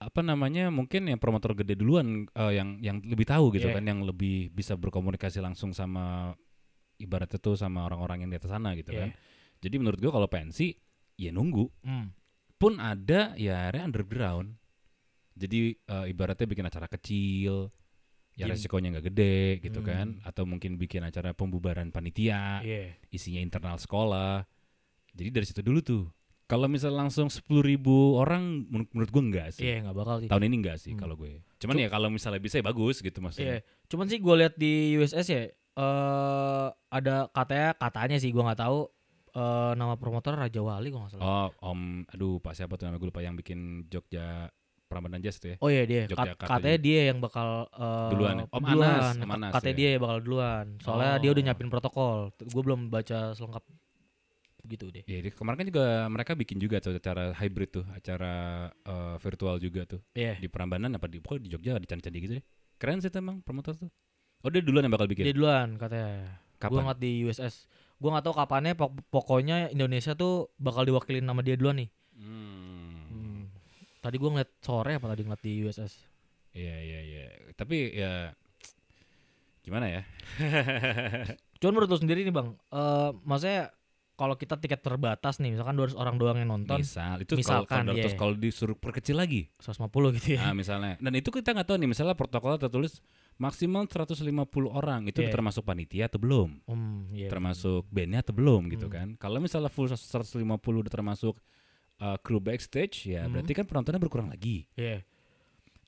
apa 0.03 0.19
namanya 0.19 0.67
mungkin 0.67 1.07
yang 1.07 1.19
promotor 1.19 1.55
gede 1.55 1.79
duluan 1.79 2.27
eh, 2.29 2.53
yang 2.59 2.79
yang 2.79 2.99
lebih 3.01 3.23
tahu 3.23 3.55
gitu 3.55 3.71
Iya. 3.71 3.79
kan, 3.79 3.85
yang 3.87 4.01
lebih 4.03 4.51
bisa 4.51 4.75
berkomunikasi 4.75 5.39
langsung 5.39 5.71
sama 5.71 6.35
ibaratnya 6.99 7.39
tuh 7.39 7.55
sama 7.55 7.85
orang-orang 7.85 8.25
yang 8.25 8.31
di 8.31 8.39
atas 8.39 8.51
sana 8.51 8.75
gitu 8.75 8.91
Iya. 8.91 9.01
kan. 9.01 9.11
Jadi 9.63 9.75
menurut 9.79 9.99
gue 9.99 10.11
kalau 10.11 10.27
pensi 10.27 10.75
ya 11.15 11.31
nunggu 11.31 11.65
Hmm. 11.83 12.11
pun 12.57 12.77
ada 12.77 13.33
ya 13.35 13.69
area 13.69 13.83
underground. 13.83 14.55
Jadi 15.33 15.73
eh, 15.73 16.05
ibaratnya 16.09 16.45
bikin 16.45 16.67
acara 16.67 16.87
kecil, 16.87 17.73
ya 18.33 18.45
resikonya 18.45 18.93
nggak 18.93 19.07
gede 19.09 19.39
gitu 19.61 19.81
Hmm. 19.81 19.89
kan, 19.89 20.07
atau 20.23 20.45
mungkin 20.45 20.77
bikin 20.77 21.01
acara 21.03 21.33
pembubaran 21.33 21.89
panitia, 21.89 22.61
Iya. 22.61 22.97
isinya 23.09 23.41
internal 23.41 23.77
sekolah. 23.77 24.45
Jadi 25.13 25.29
dari 25.29 25.47
situ 25.49 25.61
dulu 25.61 25.81
tuh. 25.81 26.05
Kalau 26.45 26.69
misal 26.69 26.93
langsung 26.93 27.33
10.000 27.33 27.65
ribu 27.65 28.21
orang, 28.21 28.69
menur- 28.69 28.91
menurut 28.93 29.09
gue 29.11 29.23
enggak 29.25 29.49
sih. 29.57 29.65
Iya 29.65 29.89
nggak 29.89 29.97
bakal 29.97 30.17
sih. 30.21 30.29
Tahun 30.29 30.45
ini 30.45 30.57
enggak 30.61 30.77
sih 30.77 30.93
Hmm. 30.93 31.01
kalau 31.01 31.15
gue. 31.17 31.41
Cuman 31.57 31.77
ya 31.81 31.89
kalau 31.89 32.09
misalnya 32.13 32.41
bisa 32.45 32.61
ya 32.61 32.65
bagus 32.67 33.01
gitu 33.01 33.15
Iya. 33.15 33.25
maksudnya. 33.25 33.59
Cuman 33.89 34.07
sih 34.07 34.19
gue 34.21 34.35
lihat 34.37 34.55
di 34.61 34.73
USS 35.01 35.27
ya 35.33 35.43
eh 35.73 36.67
ada 36.89 37.15
katanya 37.29 37.69
katanya 37.75 38.17
sih 38.17 38.29
gua 38.29 38.47
nggak 38.47 38.61
tahu 38.61 38.79
eh 39.33 39.73
nama 39.75 39.97
promotor 39.97 40.37
Raja 40.37 40.61
Wali 40.61 40.89
kalau 40.89 41.03
nggak 41.03 41.13
salah. 41.15 41.49
Oh, 41.49 41.49
Om, 41.65 42.05
aduh 42.07 42.37
Pak 42.39 42.53
siapa 42.53 42.77
tuh 42.77 42.85
namanya 42.85 43.01
gue 43.01 43.09
lupa 43.09 43.21
yang 43.21 43.33
bikin 43.33 43.59
Jogja 43.89 44.53
Prambanan 44.85 45.25
Jazz 45.25 45.41
tuh 45.41 45.53
ya. 45.53 45.57
Oh 45.59 45.73
iya 45.73 45.89
dia. 45.89 46.05
Kat- 46.05 46.37
Yogyakarta 46.37 46.53
katanya 46.53 46.79
dia 46.79 47.01
yang 47.09 47.19
bakal 47.19 47.49
eh, 47.67 48.11
Duluan 48.13 48.35
ya? 48.37 48.47
Om 48.47 48.61
duluan. 48.63 48.93
Anas, 48.93 49.09
Om 49.09 49.25
Kat- 49.25 49.37
Anas 49.41 49.53
katanya 49.57 49.73
ya. 49.73 49.79
dia 49.79 49.89
yang 49.89 50.03
bakal 50.05 50.19
duluan. 50.21 50.65
Soalnya 50.79 51.13
dia 51.17 51.29
Oh. 51.29 51.33
udah 51.33 51.43
nyiapin 51.43 51.69
protokol. 51.69 52.17
Gue 52.37 52.63
belum 52.63 52.81
baca 52.87 53.19
selengkap 53.33 53.65
gitu 54.63 54.85
deh. 54.93 55.03
Ya, 55.03 55.19
di- 55.19 55.33
kemarin 55.33 55.57
kan 55.59 55.67
juga 55.67 55.85
mereka 56.07 56.33
bikin 56.37 56.61
juga 56.61 56.77
tuh 56.79 56.95
acara 56.95 57.33
hybrid 57.35 57.71
tuh, 57.73 57.85
acara 57.89 58.33
eh, 58.69 59.17
virtual 59.17 59.57
juga 59.57 59.89
tuh. 59.89 60.05
Iya. 60.13 60.37
Di 60.37 60.47
Prambanan 60.47 60.93
apa 60.93 61.09
di 61.09 61.19
pokoknya 61.19 61.41
di 61.41 61.51
Jogja 61.51 61.73
di 61.75 61.89
candi-candi 61.89 62.19
gitu 62.21 62.35
deh. 62.37 62.45
Keren 62.77 63.01
sih 63.01 63.09
tuh 63.09 63.19
emang 63.19 63.41
promotor 63.41 63.81
tuh. 63.81 63.89
Oh 64.43 64.51
dia 64.51 64.61
duluan 64.61 64.83
yang 64.83 64.95
bakal 64.95 65.07
bikin. 65.07 65.23
Dia 65.25 65.35
duluan 65.35 65.79
katanya. 65.79 66.39
Gue 66.59 66.59
Kapan? 66.59 66.83
nggak 66.87 66.99
di 66.99 67.13
USS. 67.27 67.55
Gue 67.99 68.11
nggak 68.11 68.25
tahu 68.27 68.35
kapannya. 68.35 68.75
pok- 68.75 68.99
pokoknya 69.09 69.71
Indonesia 69.71 70.15
tuh 70.15 70.51
bakal 70.59 70.83
diwakilin 70.83 71.23
nama 71.23 71.39
dia 71.41 71.55
duluan 71.55 71.79
nih. 71.79 71.91
Hmm. 72.19 73.07
Hmm. 73.09 73.43
Tadi 74.03 74.17
gue 74.19 74.31
ngeliat 74.31 74.51
sore 74.59 74.99
apa 74.99 75.07
tadi 75.09 75.23
ngeliat 75.23 75.43
di 75.43 75.53
USS. 75.63 75.93
Iya 76.53 76.77
iya 76.79 77.01
iya. 77.01 77.25
Tapi 77.55 77.77
ya 77.95 78.13
gimana 79.63 79.87
ya? 79.87 80.03
Cuman 81.63 81.73
menurut 81.73 81.95
lu 81.95 81.99
sendiri 82.03 82.27
nih 82.27 82.35
bang, 82.35 82.59
eh 82.75 83.11
maksudnya 83.23 83.71
kalau 84.23 84.39
kita 84.39 84.55
tiket 84.55 84.79
terbatas 84.87 85.43
nih, 85.43 85.59
misalkan 85.59 85.75
200 85.75 85.99
orang 85.99 86.15
doang 86.15 86.39
yang 86.39 86.55
nonton, 86.55 86.79
Misal 86.79 87.19
itu 87.27 87.35
kalau 87.35 87.67
Misalkan, 87.67 87.83
kalau 87.91 87.99
terus 87.99 88.15
iya. 88.15 88.21
kalau 88.23 88.35
disuruh 88.39 88.77
perkecil 88.79 89.19
lagi. 89.19 89.51
150 89.59 90.15
gitu 90.23 90.39
ya. 90.39 90.47
Nah, 90.47 90.55
misalnya. 90.55 90.95
Dan 91.03 91.13
itu 91.19 91.35
kita 91.35 91.51
nggak 91.51 91.67
tahu 91.67 91.77
nih, 91.83 91.91
misalnya 91.91 92.15
protokolnya 92.15 92.63
tertulis 92.63 93.03
maksimal 93.35 93.83
150 93.91 94.71
orang. 94.71 95.11
Itu 95.11 95.27
Iya. 95.27 95.35
termasuk 95.35 95.67
panitia 95.67 96.07
atau 96.07 96.23
belum? 96.23 96.63
Hmm, 96.71 97.11
iya. 97.11 97.27
termasuk 97.27 97.83
bandnya 97.91 98.23
atau 98.23 98.31
belum 98.31 98.71
gitu 98.71 98.87
Hmm. 98.87 98.95
kan. 98.95 99.09
Kalau 99.19 99.43
misalnya 99.43 99.67
full 99.67 99.91
150 99.91 100.79
udah 100.87 100.93
termasuk 100.95 101.43
uh, 101.99 102.15
kru 102.23 102.39
backstage 102.39 103.11
ya 103.11 103.27
Hmm. 103.27 103.35
berarti 103.35 103.53
kan 103.59 103.67
penontonnya 103.67 103.99
berkurang 103.99 104.31
lagi. 104.31 104.71
Iya. 104.79 105.03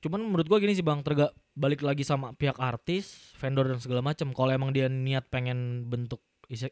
Cuman 0.02 0.20
menurut 0.20 0.50
gua 0.50 0.58
gini 0.58 0.74
sih 0.74 0.82
Bang, 0.82 1.06
terga 1.06 1.30
balik 1.54 1.80
lagi 1.80 2.02
sama 2.02 2.34
pihak 2.34 2.58
artis, 2.58 3.32
vendor 3.38 3.70
dan 3.70 3.78
segala 3.78 4.02
macam. 4.02 4.34
Kalau 4.34 4.50
emang 4.50 4.74
dia 4.74 4.90
niat 4.90 5.30
pengen 5.30 5.86
bentuk 5.86 6.18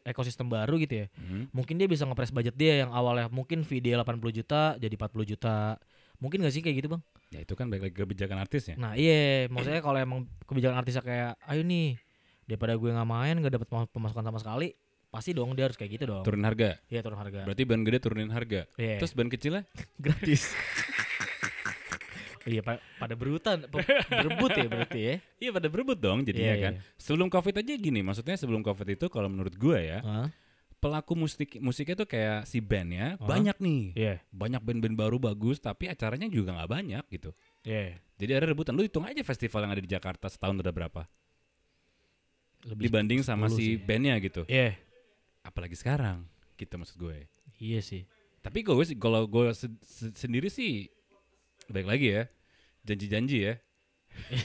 ekosistem 0.03 0.47
baru 0.47 0.77
gitu 0.77 1.05
ya, 1.05 1.07
Mhm. 1.17 1.51
mungkin 1.51 1.75
dia 1.77 1.87
bisa 1.89 2.05
ngepres 2.05 2.29
budget 2.29 2.55
dia 2.55 2.85
yang 2.85 2.91
awalnya 2.93 3.27
mungkin 3.27 3.61
dia 3.63 3.95
80 3.99 4.31
juta 4.33 4.77
jadi 4.77 4.93
40 4.95 5.25
juta. 5.25 5.77
Mungkin 6.21 6.39
gak 6.45 6.53
sih 6.55 6.61
kayak 6.63 6.77
gitu 6.79 6.87
bang? 6.93 7.01
Ya 7.35 7.39
itu 7.43 7.51
kan 7.57 7.67
balik 7.67 7.89
lagi 7.89 7.95
ke 7.97 8.05
kebijakan 8.05 8.37
artisnya. 8.39 8.75
Nah 8.79 8.93
iya, 8.95 9.49
maksudnya 9.51 9.81
kalau 9.83 9.97
emang 9.99 10.19
kebijakan 10.45 10.77
artisnya 10.79 11.03
kayak, 11.03 11.31
ayo 11.49 11.61
nih, 11.65 11.97
daripada 12.47 12.77
gue 12.77 12.89
nggak 12.93 13.09
main 13.09 13.35
nggak 13.41 13.53
dapat 13.59 13.67
pemasukan 13.91 14.23
sama 14.23 14.39
sekali, 14.39 14.71
pasti 15.11 15.33
dong 15.35 15.51
dia 15.57 15.67
harus 15.67 15.75
kayak 15.75 15.99
gitu 15.99 16.05
dong. 16.07 16.23
Turun 16.23 16.45
harga. 16.45 16.79
Iya 16.87 17.01
turun 17.03 17.19
harga. 17.19 17.43
Berarti 17.43 17.63
band 17.67 17.83
gede 17.83 17.97
turunin 17.99 18.31
harga. 18.31 18.69
Iya. 18.79 18.97
Terus 19.03 19.11
band 19.17 19.29
kecilnya 19.33 19.61
gratis. 20.05 20.53
iya 22.45 22.59
pa- 22.59 22.81
pada 22.97 23.13
berutan, 23.13 23.63
pe- 23.65 23.87
berebut 24.19 24.51
ya 24.51 24.65
berarti 24.65 24.99
ya. 24.99 25.15
iya 25.37 25.49
pada 25.49 25.67
berebut 25.67 25.95
dong 25.95 26.21
jadinya 26.21 26.51
Iya, 26.51 26.61
kan. 26.61 26.73
iya. 26.75 26.81
Sebelum 26.95 27.27
Covid 27.27 27.55
aja 27.57 27.73
gini, 27.73 27.99
maksudnya 27.99 28.35
sebelum 28.35 28.59
Covid 28.59 28.87
itu 28.89 29.05
kalau 29.07 29.27
menurut 29.27 29.55
gua 29.55 29.77
ya, 29.77 29.99
Hah? 29.99 30.27
pelaku 30.77 31.15
musik 31.15 31.55
musiknya 31.57 31.95
tuh 31.95 32.05
kayak 32.05 32.43
si 32.43 32.59
band 32.59 32.89
ya, 32.91 33.07
Hah? 33.15 33.23
banyak 33.23 33.55
nih. 33.57 33.81
Iya, 33.93 34.15
Banyak 34.29 34.59
band-band 34.59 34.93
baru 34.93 35.15
bagus 35.17 35.57
tapi 35.57 35.87
acaranya 35.87 36.27
juga 36.27 36.51
nggak 36.53 36.69
banyak 36.69 37.03
gitu. 37.09 37.31
iya. 37.63 37.95
Jadi 38.13 38.31
ada 38.33 38.45
rebutan. 38.45 38.71
Lu 38.71 38.83
hitung 38.83 39.03
aja 39.03 39.19
festival 39.19 39.63
yang 39.63 39.73
ada 39.73 39.79
di 39.79 39.89
Jakarta 39.89 40.27
setahun 40.27 40.55
ada 40.55 40.69
berapa? 40.69 41.03
Lebih 42.63 42.87
Dibanding 42.87 43.19
sama 43.21 43.51
10 43.51 43.51
si 43.51 43.59
sih. 43.59 43.71
bandnya 43.75 44.15
gitu. 44.19 44.47
Iya, 44.47 44.79
Apalagi 45.41 45.75
sekarang, 45.75 46.23
gitu 46.55 46.71
maksud 46.75 46.95
gue. 46.95 47.27
iya 47.59 47.83
sih. 47.83 48.07
Tapi 48.39 48.63
gue 48.63 48.75
sih 48.83 48.95
kalau 48.95 49.23
gue 49.23 49.51
se- 49.51 49.67
se- 49.83 50.15
sendiri 50.15 50.47
sih 50.47 50.87
baik 51.69 51.87
lagi 51.87 52.07
ya, 52.15 52.23
janji-janji 52.83 53.37
ya. 53.43 53.53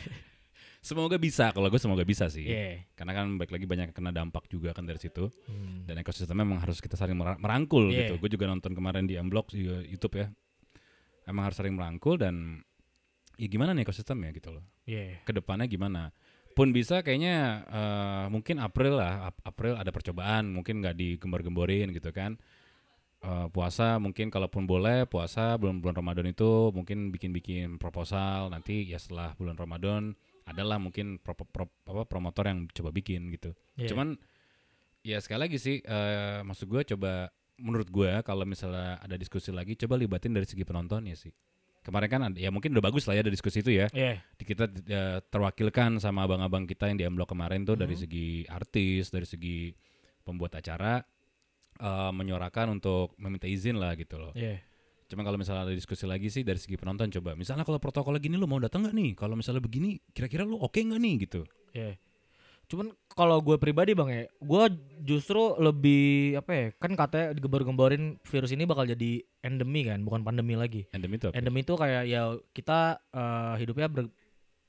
semoga 0.80 1.18
bisa, 1.20 1.50
kalau 1.52 1.68
gue 1.68 1.80
semoga 1.80 2.04
bisa 2.06 2.30
sih. 2.32 2.46
Iya. 2.48 2.86
Karena 2.96 3.12
kan 3.12 3.36
baik 3.36 3.52
lagi 3.52 3.66
banyak 3.68 3.92
kena 3.92 4.14
dampak 4.14 4.48
juga 4.48 4.72
kan 4.72 4.86
dari 4.86 4.96
situ. 4.96 5.28
Hmm. 5.44 5.84
Dan 5.84 6.00
ekosistemnya 6.00 6.46
memang 6.46 6.62
harus 6.62 6.78
kita 6.80 6.96
saling 6.96 7.18
mera- 7.18 7.36
merangkul 7.36 7.90
Iya. 7.90 8.08
gitu. 8.08 8.14
Gue 8.22 8.30
juga 8.32 8.48
nonton 8.48 8.72
kemarin 8.72 9.04
di 9.04 9.18
Unblock 9.18 9.52
di 9.52 9.66
YouTube 9.66 10.16
ya. 10.16 10.26
Emang 11.28 11.44
harus 11.44 11.60
saling 11.60 11.76
merangkul 11.76 12.16
dan 12.16 12.64
ya 13.36 13.46
gimana 13.46 13.76
nih 13.76 13.84
ekosistemnya 13.84 14.32
gitu 14.32 14.54
loh. 14.54 14.64
Iya. 14.88 15.20
Ke 15.28 15.36
depannya 15.36 15.68
gimana? 15.68 16.08
Pun 16.56 16.72
bisa 16.72 17.04
kayaknya 17.04 17.62
eh, 17.68 18.26
mungkin 18.32 18.56
April 18.58 18.96
lah, 18.96 19.28
Ap- 19.30 19.44
April 19.44 19.76
ada 19.76 19.92
percobaan, 19.92 20.48
mungkin 20.48 20.80
nggak 20.80 20.96
digembar-gemborin 20.96 21.92
gitu 21.92 22.10
kan. 22.10 22.40
Eh, 23.18 23.46
puasa 23.50 23.98
mungkin 23.98 24.30
kalaupun 24.30 24.62
boleh 24.62 25.02
puasa 25.10 25.58
bulan 25.58 25.82
bulan 25.82 25.98
Ramadan 25.98 26.30
itu 26.30 26.70
mungkin 26.70 27.10
bikin-bikin 27.10 27.74
proposal 27.74 28.46
nanti 28.46 28.86
ya 28.86 28.98
setelah 29.02 29.34
bulan 29.34 29.58
Ramadan 29.58 30.14
adalah 30.46 30.78
mungkin 30.78 31.18
pro, 31.18 31.34
pro- 31.34 31.66
apa, 31.82 32.06
promotor 32.06 32.46
yang 32.46 32.70
coba 32.70 32.94
bikin 32.94 33.26
gitu. 33.34 33.58
Iya. 33.74 33.90
Cuman 33.90 34.14
ya 35.02 35.18
sekali 35.18 35.50
lagi 35.50 35.58
sih 35.58 35.82
eh, 35.82 36.46
maksud 36.46 36.70
gue 36.70 36.94
coba 36.94 37.26
menurut 37.58 37.90
gue 37.90 38.22
kalau 38.22 38.46
misalnya 38.46 39.02
ada 39.02 39.18
diskusi 39.18 39.50
lagi 39.50 39.74
coba 39.74 39.98
libatin 39.98 40.30
dari 40.30 40.46
segi 40.46 40.62
penontonnya 40.62 41.18
sih. 41.18 41.34
Kemarin 41.82 42.06
kan 42.06 42.20
ada, 42.30 42.38
ya 42.38 42.54
mungkin 42.54 42.70
udah 42.70 42.84
bagus 42.86 43.10
lah 43.10 43.18
ya 43.18 43.26
ada 43.26 43.34
diskusi 43.34 43.66
itu 43.66 43.74
ya. 43.74 43.90
Di- 44.38 44.46
Kita 44.46 44.70
eh, 44.70 45.18
terwakilkan 45.26 45.98
sama 45.98 46.22
abang-abang 46.22 46.70
kita 46.70 46.86
yang 46.86 47.02
di 47.02 47.02
Amblok 47.02 47.34
kemarin 47.34 47.66
tuh 47.66 47.74
dari 47.74 47.98
Mhm. 47.98 48.02
segi 48.06 48.28
artis, 48.46 49.10
dari 49.10 49.26
segi 49.26 49.74
pembuat 50.22 50.54
acara 50.54 51.02
eh, 51.78 52.12
menyuarakan 52.12 52.78
untuk 52.78 53.14
meminta 53.16 53.46
izin 53.46 53.78
lah 53.78 53.94
gitu 53.94 54.18
loh. 54.18 54.34
Iya. 54.34 54.60
Cuma 55.08 55.24
kalau 55.24 55.40
misalnya 55.40 55.64
ada 55.64 55.72
diskusi 55.72 56.04
lagi 56.04 56.28
sih 56.28 56.44
dari 56.44 56.60
segi 56.60 56.76
penonton 56.76 57.08
coba. 57.08 57.32
Misalnya 57.32 57.64
kalau 57.64 57.80
protokol 57.80 58.20
gini 58.20 58.36
lu 58.36 58.44
mau 58.44 58.60
datang 58.60 58.84
nggak 58.84 58.92
nih? 58.92 59.10
Kalau 59.16 59.34
misalnya 59.40 59.64
begini 59.64 59.96
kira-kira 60.12 60.44
lu 60.44 60.60
oke 60.60 60.76
nggak 60.76 61.00
nih 61.00 61.14
gitu? 61.24 61.40
Iya. 61.72 61.96
Cuman 62.68 62.92
kalau 63.16 63.40
gue 63.40 63.56
pribadi 63.56 63.96
bang 63.96 64.10
ya, 64.12 64.22
gue 64.28 64.64
justru 65.00 65.56
lebih 65.56 66.36
apa 66.36 66.52
ya? 66.52 66.66
Kan 66.76 66.92
katanya 66.92 67.32
digembar-gemborin 67.32 68.20
virus 68.20 68.52
ini 68.52 68.68
bakal 68.68 68.84
jadi 68.84 69.24
endemi 69.40 69.88
kan, 69.88 70.04
bukan 70.04 70.20
pandemi 70.20 70.52
lagi. 70.52 70.84
Endemi 70.92 71.16
itu 71.16 71.32
apa? 71.32 71.40
Endemi 71.40 71.64
itu 71.64 71.72
kayak 71.72 72.04
ya 72.04 72.36
kita 72.52 73.00
eh, 73.16 73.54
hidupnya 73.64 73.88
ber, 73.88 74.12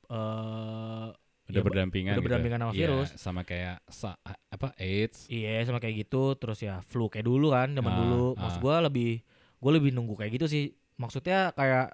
eh, 0.07 1.07
udah 1.49 1.55
ya, 1.55 1.65
berdampingan 1.65 2.11
udah 2.11 2.17
gitu. 2.17 2.25
berdampingan 2.29 2.59
sama 2.61 2.71
Iya, 2.71 2.79
virus. 2.79 3.07
sama 3.15 3.39
kayak 3.41 3.75
sa- 3.87 4.17
apa 4.47 4.67
AIDS 4.75 5.25
Iya 5.25 5.63
sama 5.63 5.77
kayak 5.77 5.93
gitu 6.03 6.33
terus 6.33 6.57
ya 6.59 6.81
flu 6.81 7.07
kayak 7.07 7.23
dulu 7.23 7.49
kan 7.49 7.71
zaman 7.71 7.89
Ah, 7.89 7.97
dulu. 7.99 8.23
ah. 8.33 8.39
Maksud 8.45 8.59
gua 8.59 8.75
lebih 8.81 9.21
gue 9.59 9.71
lebih 9.73 9.89
nunggu 9.91 10.15
kayak 10.15 10.31
gitu 10.35 10.45
sih. 10.45 10.63
Maksudnya 10.95 11.51
kayak 11.51 11.91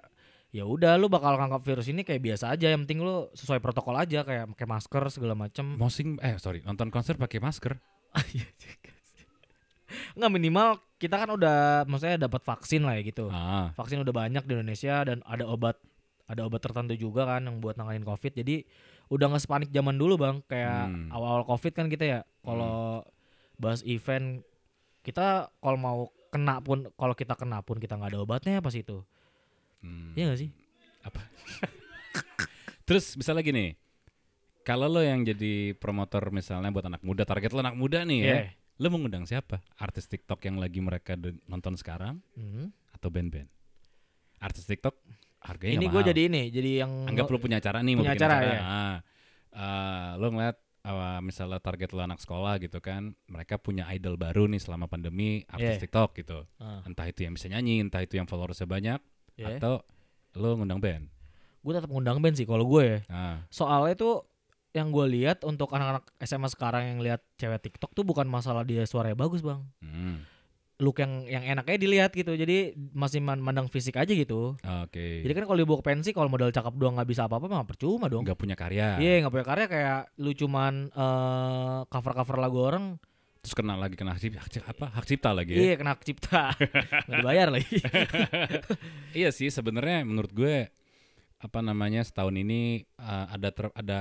ya 0.50 0.62
udah 0.62 0.94
lu 0.94 1.06
bakal 1.06 1.34
nganggap 1.34 1.62
virus 1.62 1.86
ini 1.86 2.00
kayak 2.00 2.22
biasa 2.22 2.50
aja 2.50 2.66
yang 2.68 2.82
penting 2.82 3.00
lu 3.00 3.26
sesuai 3.32 3.58
protokol 3.58 3.94
aja 3.94 4.22
kayak 4.22 4.50
pakai 4.52 4.66
masker 4.66 5.02
segala 5.10 5.34
macem 5.34 5.64
mosing 5.74 6.14
eh 6.18 6.34
sorry 6.36 6.58
nonton 6.62 6.88
konser 6.88 7.14
pakai 7.14 7.38
masker 7.38 7.76
nggak 10.16 10.30
minimal 10.32 10.80
kita 10.96 11.14
kan 11.16 11.28
udah 11.28 11.82
maksudnya 11.84 12.16
dapat 12.18 12.40
vaksin 12.42 12.82
lah 12.82 12.96
ya 12.96 13.02
gitu 13.04 13.28
ah 13.28 13.70
vaksin 13.74 14.00
udah 14.00 14.12
banyak 14.12 14.42
di 14.42 14.50
Indonesia 14.54 15.02
dan 15.04 15.20
ada 15.22 15.44
obat 15.44 15.76
ada 16.26 16.42
obat 16.42 16.58
tertentu 16.58 16.94
juga 16.96 17.26
kan 17.28 17.44
yang 17.44 17.60
buat 17.60 17.74
nanganin 17.74 18.02
covid 18.02 18.32
jadi 18.34 18.62
udah 19.06 19.26
nggak 19.28 19.38
sepanik 19.40 19.70
zaman 19.70 19.94
dulu 19.94 20.14
bang 20.16 20.36
kayak 20.44 20.86
Hmm. 20.86 21.08
awal-awal 21.10 21.44
covid 21.46 21.72
kan 21.72 21.86
kita 21.86 22.04
ya 22.04 22.18
kalau 22.40 23.06
bahas 23.56 23.80
event 23.82 24.42
kita 25.00 25.48
kalau 25.56 25.76
mau 25.76 25.98
kena 26.28 26.58
pun 26.58 26.90
kalau 26.92 27.12
kita 27.12 27.32
kena 27.32 27.60
pun 27.60 27.76
kita 27.76 27.94
nggak 27.94 28.10
ada 28.10 28.20
obatnya 28.20 28.58
pas 28.58 28.74
itu 28.74 29.00
hmm. 29.80 30.12
Iya 30.12 30.24
gak 30.28 30.40
sih 30.40 30.50
terus 32.84 33.14
bisa 33.14 33.30
lagi 33.30 33.50
nih 33.50 33.74
kalau 34.62 34.86
lo 34.88 34.98
yang 34.98 35.22
jadi 35.22 35.74
promotor 35.74 36.30
misalnya 36.30 36.68
buat 36.68 36.82
anak 36.84 37.02
muda 37.02 37.22
target 37.22 37.50
lo 37.50 37.60
anak 37.60 37.74
muda 37.74 38.02
nih 38.02 38.18
ya 38.20 38.26
Iya. 38.26 38.42
lo 38.76 38.88
mengundang 38.88 39.24
siapa 39.24 39.62
artis 39.76 40.04
TikTok 40.04 40.42
yang 40.42 40.58
lagi 40.58 40.78
mereka 40.78 41.14
nonton 41.46 41.74
sekarang 41.74 42.18
Mhm. 42.34 42.70
atau 42.92 43.08
band-band 43.08 43.46
artis 44.36 44.66
TikTok 44.66 44.94
harganya 45.46 45.78
ini 45.78 45.86
gue 45.86 46.02
jadi 46.02 46.20
ini 46.26 46.42
jadi 46.50 46.70
yang 46.82 46.92
anggap 47.06 47.30
lo 47.30 47.38
punya 47.38 47.58
acara 47.58 47.78
nih 47.80 47.94
mau 47.94 48.02
Punya 48.02 48.12
bikin 48.12 48.22
acara, 48.26 48.34
acara, 48.36 48.50
ya. 48.50 48.60
Ah. 48.60 48.96
Ah, 49.56 50.08
lo 50.18 50.26
ngeliat 50.28 50.56
ah, 50.82 51.18
misalnya 51.18 51.58
target 51.58 51.90
lo 51.90 52.02
anak 52.02 52.18
sekolah 52.18 52.58
gitu 52.58 52.78
kan 52.78 53.14
mereka 53.26 53.56
punya 53.56 53.88
idol 53.90 54.14
baru 54.14 54.44
nih 54.46 54.60
selama 54.60 54.86
pandemi 54.86 55.46
artis 55.46 55.78
Iya. 55.78 55.82
TikTok 55.86 56.10
gitu 56.18 56.44
Ah, 56.58 56.82
entah 56.84 57.06
itu 57.06 57.24
yang 57.24 57.32
bisa 57.32 57.46
nyanyi 57.46 57.80
entah 57.80 58.02
itu 58.02 58.18
yang 58.18 58.26
followersnya 58.26 58.66
banyak 58.66 58.98
ya. 59.34 59.56
atau 59.56 59.80
lo 60.34 60.58
ngundang 60.58 60.82
band 60.82 61.08
gue 61.62 61.72
tetap 61.72 61.90
ngundang 61.90 62.20
band 62.20 62.36
sih 62.36 62.44
kalau 62.44 62.62
gue 62.62 62.82
ya 62.84 62.98
ah 63.08 63.42
soalnya 63.48 63.96
tuh 63.96 64.14
yang 64.70 64.92
gue 64.92 65.06
lihat 65.08 65.40
untuk 65.42 65.72
anak-anak 65.72 66.04
SMA 66.20 66.52
sekarang 66.52 66.82
yang 66.84 66.98
lihat 67.00 67.24
cewek 67.40 67.64
TikTok 67.64 67.96
tuh 67.96 68.04
bukan 68.04 68.28
masalah 68.28 68.60
dia 68.60 68.84
suaranya 68.84 69.16
bagus 69.16 69.40
bang 69.40 69.64
hmm. 69.80 70.35
Look 70.76 71.00
yang 71.00 71.24
yang 71.24 71.44
enaknya 71.46 71.76
dilihat 71.78 72.12
gitu. 72.12 72.32
Jadi 72.32 72.72
masih 72.92 73.18
man- 73.18 73.40
mandang 73.40 73.66
fisik 73.66 73.96
aja 73.96 74.10
gitu. 74.10 74.54
Oke. 74.84 75.24
Jadi 75.24 75.32
kan 75.32 75.44
kalau 75.44 75.56
dibawa 75.56 75.80
ke 75.80 75.86
pensi 75.86 76.10
kalau 76.10 76.28
modal 76.28 76.48
cakep 76.48 76.74
doang 76.74 76.94
nggak 76.94 77.08
bisa 77.08 77.24
apa-apa 77.24 77.46
mah 77.46 77.64
percuma 77.64 78.06
dong. 78.06 78.22
Nggak 78.22 78.36
punya 78.36 78.54
karya. 78.54 78.96
Iya 78.96 79.24
nggak 79.24 79.32
punya 79.32 79.46
karya 79.46 79.66
kayak 79.66 80.00
lu 80.16 80.30
cuman 80.30 80.72
eh, 80.88 81.78
cover-cover 81.88 82.36
lagu 82.36 82.58
orang. 82.60 82.86
Terus 83.40 83.54
kena 83.54 83.78
lagi 83.78 83.94
kena 83.94 84.10
hak 84.10 84.20
cipta, 84.20 84.42
hak 84.42 84.50
cipta- 84.50 84.70
apa? 84.74 84.86
Hak 84.90 85.06
cipta 85.06 85.30
lagi 85.30 85.54
ya? 85.54 85.58
iya 85.62 85.74
kena 85.78 85.94
hak 85.94 86.02
cipta. 86.02 86.50
Nggak 87.06 87.18
dibayar 87.22 87.48
lagi. 87.48 87.76
Iya 89.16 89.30
sih 89.32 89.48
sebenarnya 89.48 90.04
menurut 90.04 90.28
gue 90.30 90.68
apa 91.36 91.60
namanya 91.60 92.02
setahun 92.02 92.34
ini 92.34 92.84
uh, 92.98 93.30
ada 93.30 93.48
ter- 93.48 93.72
ada 93.72 94.00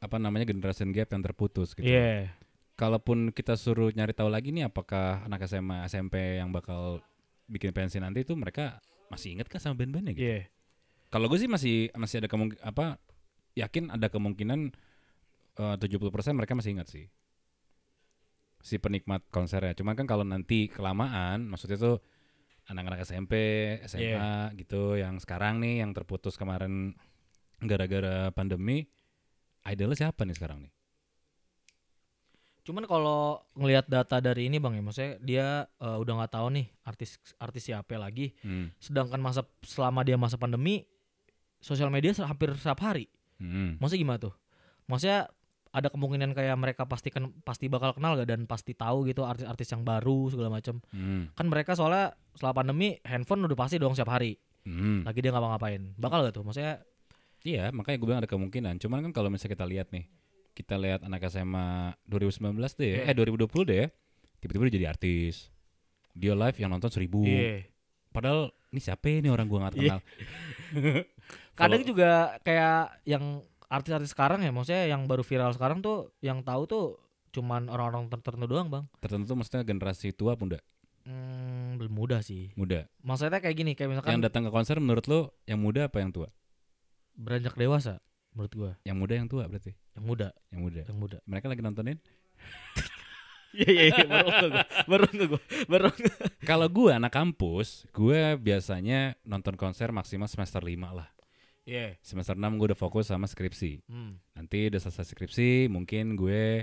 apa 0.00 0.16
namanya 0.16 0.48
generation 0.48 0.90
gap 0.90 1.12
yang 1.12 1.20
terputus 1.20 1.76
gitu. 1.76 1.84
Iya 1.84 2.32
kalaupun 2.80 3.28
kita 3.36 3.60
suruh 3.60 3.92
nyari 3.92 4.16
tahu 4.16 4.32
lagi 4.32 4.56
nih 4.56 4.72
apakah 4.72 5.28
anak 5.28 5.44
SMA 5.44 5.84
SMP 5.84 6.40
yang 6.40 6.48
bakal 6.48 7.04
bikin 7.44 7.76
pensi 7.76 8.00
nanti 8.00 8.24
itu 8.24 8.32
mereka 8.32 8.80
masih 9.12 9.36
inget 9.36 9.52
kah 9.52 9.60
sama 9.60 9.76
band-bandnya 9.76 10.16
gitu 10.16 10.24
iya 10.24 10.48
kalau 11.12 11.28
gue 11.28 11.36
sih 11.36 11.50
masih 11.50 11.92
masih 11.92 12.24
ada 12.24 12.28
kemungkinan 12.32 12.64
apa 12.64 12.96
yakin 13.52 13.92
ada 13.92 14.08
kemungkinan 14.08 14.72
eh, 15.60 15.76
70% 15.76 16.00
mereka 16.32 16.56
masih 16.56 16.72
ingat 16.80 16.88
sih 16.88 17.04
si 18.60 18.76
penikmat 18.76 19.24
konsernya. 19.32 19.72
Cuman 19.72 19.96
kan 19.96 20.06
kalau 20.06 20.24
nanti 20.24 20.68
kelamaan, 20.68 21.48
maksudnya 21.48 21.80
tuh 21.80 21.96
anak-anak 22.68 23.02
SMP, 23.02 23.34
SMA 23.88 24.54
gitu, 24.60 25.00
yang 25.00 25.18
sekarang 25.18 25.58
nih 25.58 25.82
yang 25.82 25.90
terputus 25.96 26.36
kemarin 26.36 26.94
gara-gara 27.60 28.30
pandemi, 28.30 28.86
idolnya 29.64 30.06
siapa 30.08 30.22
nih 30.28 30.36
sekarang 30.36 30.68
nih? 30.68 30.72
Cuman 32.64 32.84
kalau 32.84 33.40
ngelihat 33.56 33.88
data 33.88 34.20
dari 34.20 34.46
ini 34.52 34.60
bang 34.60 34.78
ya, 34.78 34.82
maksudnya 34.84 35.12
dia 35.20 35.46
eh, 35.66 35.96
udah 35.98 36.12
nggak 36.20 36.32
tahu 36.32 36.46
nih 36.54 36.66
artis 36.84 37.16
artis 37.40 37.68
siapa 37.68 37.96
lagi. 37.96 38.36
Hmm. 38.44 38.70
Sedangkan 38.78 39.20
masa 39.20 39.42
selama 39.64 40.04
dia 40.04 40.20
masa 40.20 40.36
pandemi, 40.36 40.84
sosial 41.60 41.88
media 41.88 42.12
hampir 42.24 42.52
setiap 42.56 42.80
hari. 42.84 43.08
Hmm. 43.40 43.80
Maksudnya 43.80 44.00
gimana 44.04 44.18
tuh? 44.20 44.34
Maksudnya 44.86 45.30
ada 45.70 45.86
kemungkinan 45.86 46.34
kayak 46.34 46.56
mereka 46.58 46.82
pastikan 46.82 47.30
pasti 47.46 47.70
bakal 47.70 47.94
kenal 47.94 48.18
gak 48.18 48.26
dan 48.26 48.42
pasti 48.50 48.74
tahu 48.74 49.06
gitu 49.06 49.22
artis-artis 49.22 49.70
yang 49.70 49.86
baru 49.86 50.26
segala 50.34 50.50
macam. 50.50 50.82
Hmm. 50.90 51.30
Kan 51.38 51.46
mereka 51.46 51.78
soalnya 51.78 52.10
setelah 52.34 52.54
pandemi 52.58 52.98
handphone 53.06 53.46
udah 53.46 53.54
pasti 53.54 53.78
dong 53.78 53.94
setiap 53.94 54.10
hari. 54.18 54.34
Hmm. 54.66 55.06
Lagi 55.06 55.22
dia 55.22 55.30
ngapa-ngapain. 55.30 55.94
Bakal 55.94 56.26
gak 56.26 56.34
tuh? 56.34 56.44
Maksudnya 56.44 56.82
Iya, 57.40 57.72
makanya 57.72 57.96
gue 57.96 58.06
bilang 58.06 58.20
ada 58.20 58.28
kemungkinan. 58.28 58.76
Cuman 58.84 59.00
kan 59.00 59.12
kalau 59.16 59.32
misalnya 59.32 59.56
kita 59.56 59.64
lihat 59.64 59.88
nih, 59.96 60.04
kita 60.52 60.74
lihat 60.76 61.00
anak 61.02 61.22
SMA 61.26 61.94
2019 62.04 62.76
deh, 62.76 62.86
ya, 62.86 62.96
Iya. 63.04 63.10
eh 63.10 63.14
2020 63.14 63.62
deh, 63.64 63.78
ya, 63.80 63.88
tiba-tiba 64.38 64.66
dia 64.66 64.74
jadi 64.76 64.86
artis. 64.88 65.48
Dia 66.12 66.34
live 66.34 66.56
yang 66.56 66.70
nonton 66.70 66.90
seribu. 66.90 67.22
iya. 67.22 67.64
Padahal 68.10 68.50
ini 68.68 68.80
siapa 68.80 69.06
ini 69.06 69.28
orang 69.28 69.46
gua 69.46 69.64
nggak 69.64 69.74
kenal. 69.76 70.00
Kadang 71.54 71.82
Kalau- 71.82 71.86
juga 71.86 72.10
kayak 72.40 73.04
yang 73.04 73.44
artis-artis 73.68 74.10
sekarang 74.10 74.42
ya, 74.42 74.50
maksudnya 74.50 74.88
yang 74.88 75.06
baru 75.06 75.22
viral 75.22 75.54
sekarang 75.54 75.78
tuh 75.78 76.10
yang 76.18 76.42
tahu 76.42 76.66
tuh 76.66 76.84
cuman 77.30 77.70
orang-orang 77.70 78.10
tertentu 78.10 78.50
doang, 78.50 78.66
Bang. 78.66 78.84
tertentu 78.98 79.30
maksudnya 79.32 79.62
generasi 79.62 80.10
tua 80.10 80.34
muda, 80.34 80.58
Hmm, 81.06 81.78
belum 81.78 81.94
mudah 81.94 82.18
sih. 82.20 82.50
muda. 82.58 82.90
Maksudnya 83.00 83.38
kayak 83.38 83.54
gini, 83.54 83.72
kayak 83.78 83.94
misalkan 83.94 84.18
yang 84.18 84.24
datang 84.24 84.42
ke 84.42 84.50
konser 84.50 84.82
menurut 84.82 85.06
lo 85.06 85.20
yang 85.46 85.62
muda 85.62 85.86
apa 85.86 86.02
yang 86.02 86.10
tua? 86.10 86.26
beranjak 87.12 87.52
dewasa 87.54 88.00
menurut 88.32 88.52
gua. 88.54 88.72
Yang 88.84 88.96
muda 88.96 89.14
yang 89.16 89.28
tua 89.28 89.44
berarti. 89.46 89.72
Yang 89.94 90.04
muda, 90.04 90.28
Yang 90.50 90.60
muda. 90.60 90.82
yang 90.86 90.98
muda. 90.98 91.18
Mereka 91.26 91.46
lagi 91.50 91.62
nontonin. 91.62 91.98
Iya 93.50 93.66
iya 93.66 93.84
iya, 93.90 94.06
baru 94.06 94.30
gua. 94.30 94.62
Baru 94.86 95.04
gua. 95.26 95.40
Baru. 95.66 95.88
Kalau 96.50 96.70
gua 96.70 97.02
anak 97.02 97.10
kampus, 97.10 97.82
gua 97.90 98.38
biasanya 98.38 99.18
nonton 99.26 99.58
konser 99.58 99.90
maksimal 99.90 100.30
semester 100.30 100.62
5 100.62 100.70
lah. 100.94 101.10
Iya. 101.66 101.98
Semester 101.98 102.38
6 102.38 102.46
gue 102.58 102.66
udah 102.70 102.78
fokus 102.78 103.10
sama 103.10 103.26
skripsi. 103.26 103.82
Hmm. 103.90 104.22
Nanti 104.38 104.70
udah 104.70 104.78
selesai 104.78 105.02
skripsi, 105.12 105.66
mungkin 105.66 106.14
gue 106.14 106.62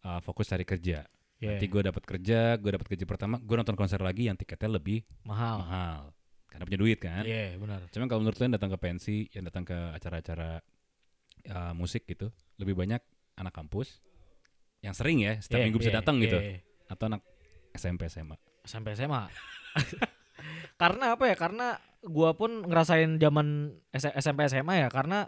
uh, 0.00 0.20
fokus 0.24 0.48
cari 0.48 0.64
kerja. 0.64 1.04
Iya. 1.40 1.48
Nanti 1.60 1.66
gue 1.68 1.82
dapat 1.84 2.02
kerja, 2.08 2.56
gue 2.56 2.70
dapat 2.72 2.88
kerja 2.88 3.04
pertama, 3.04 3.36
gue 3.40 3.56
nonton 3.60 3.76
konser 3.76 4.00
lagi 4.00 4.28
yang 4.28 4.36
tiketnya 4.36 4.80
lebih 4.80 5.04
Mahal. 5.28 5.60
mahal. 5.60 6.00
Karena 6.48 6.64
punya 6.64 6.80
duit 6.80 6.98
kan. 7.04 7.20
Iya, 7.24 7.56
benar. 7.60 7.84
Cuman 7.92 8.06
kalau 8.08 8.20
menurut 8.24 8.36
lo 8.40 8.44
yang 8.48 8.56
datang 8.56 8.72
ke 8.72 8.78
pensi, 8.80 9.16
yang 9.32 9.44
datang 9.48 9.64
ke 9.64 9.76
acara-acara 9.92 10.60
uh, 11.48 11.72
musik 11.72 12.04
gitu, 12.04 12.28
lebih 12.56 12.74
banyak 12.74 13.00
anak 13.34 13.52
kampus 13.52 14.00
yang 14.80 14.92
sering 14.92 15.20
ya, 15.20 15.40
setiap 15.40 15.60
Iya, 15.60 15.66
minggu 15.66 15.80
bisa 15.80 15.92
iya, 15.92 15.98
datang 16.00 16.16
gitu, 16.20 16.36
iya, 16.36 16.60
iya. 16.60 16.88
atau 16.88 17.04
anak 17.08 17.20
SMP 17.72 18.06
SMA. 18.06 18.36
Sampai 18.62 18.94
SMA. 18.94 19.28
karena 20.80 21.14
apa 21.16 21.24
ya? 21.28 21.36
Karena 21.36 21.78
gua 22.04 22.36
pun 22.36 22.64
ngerasain 22.68 23.16
zaman 23.16 23.72
S- 23.90 24.14
SMP 24.20 24.44
SMA 24.46 24.84
ya 24.84 24.88
karena 24.92 25.24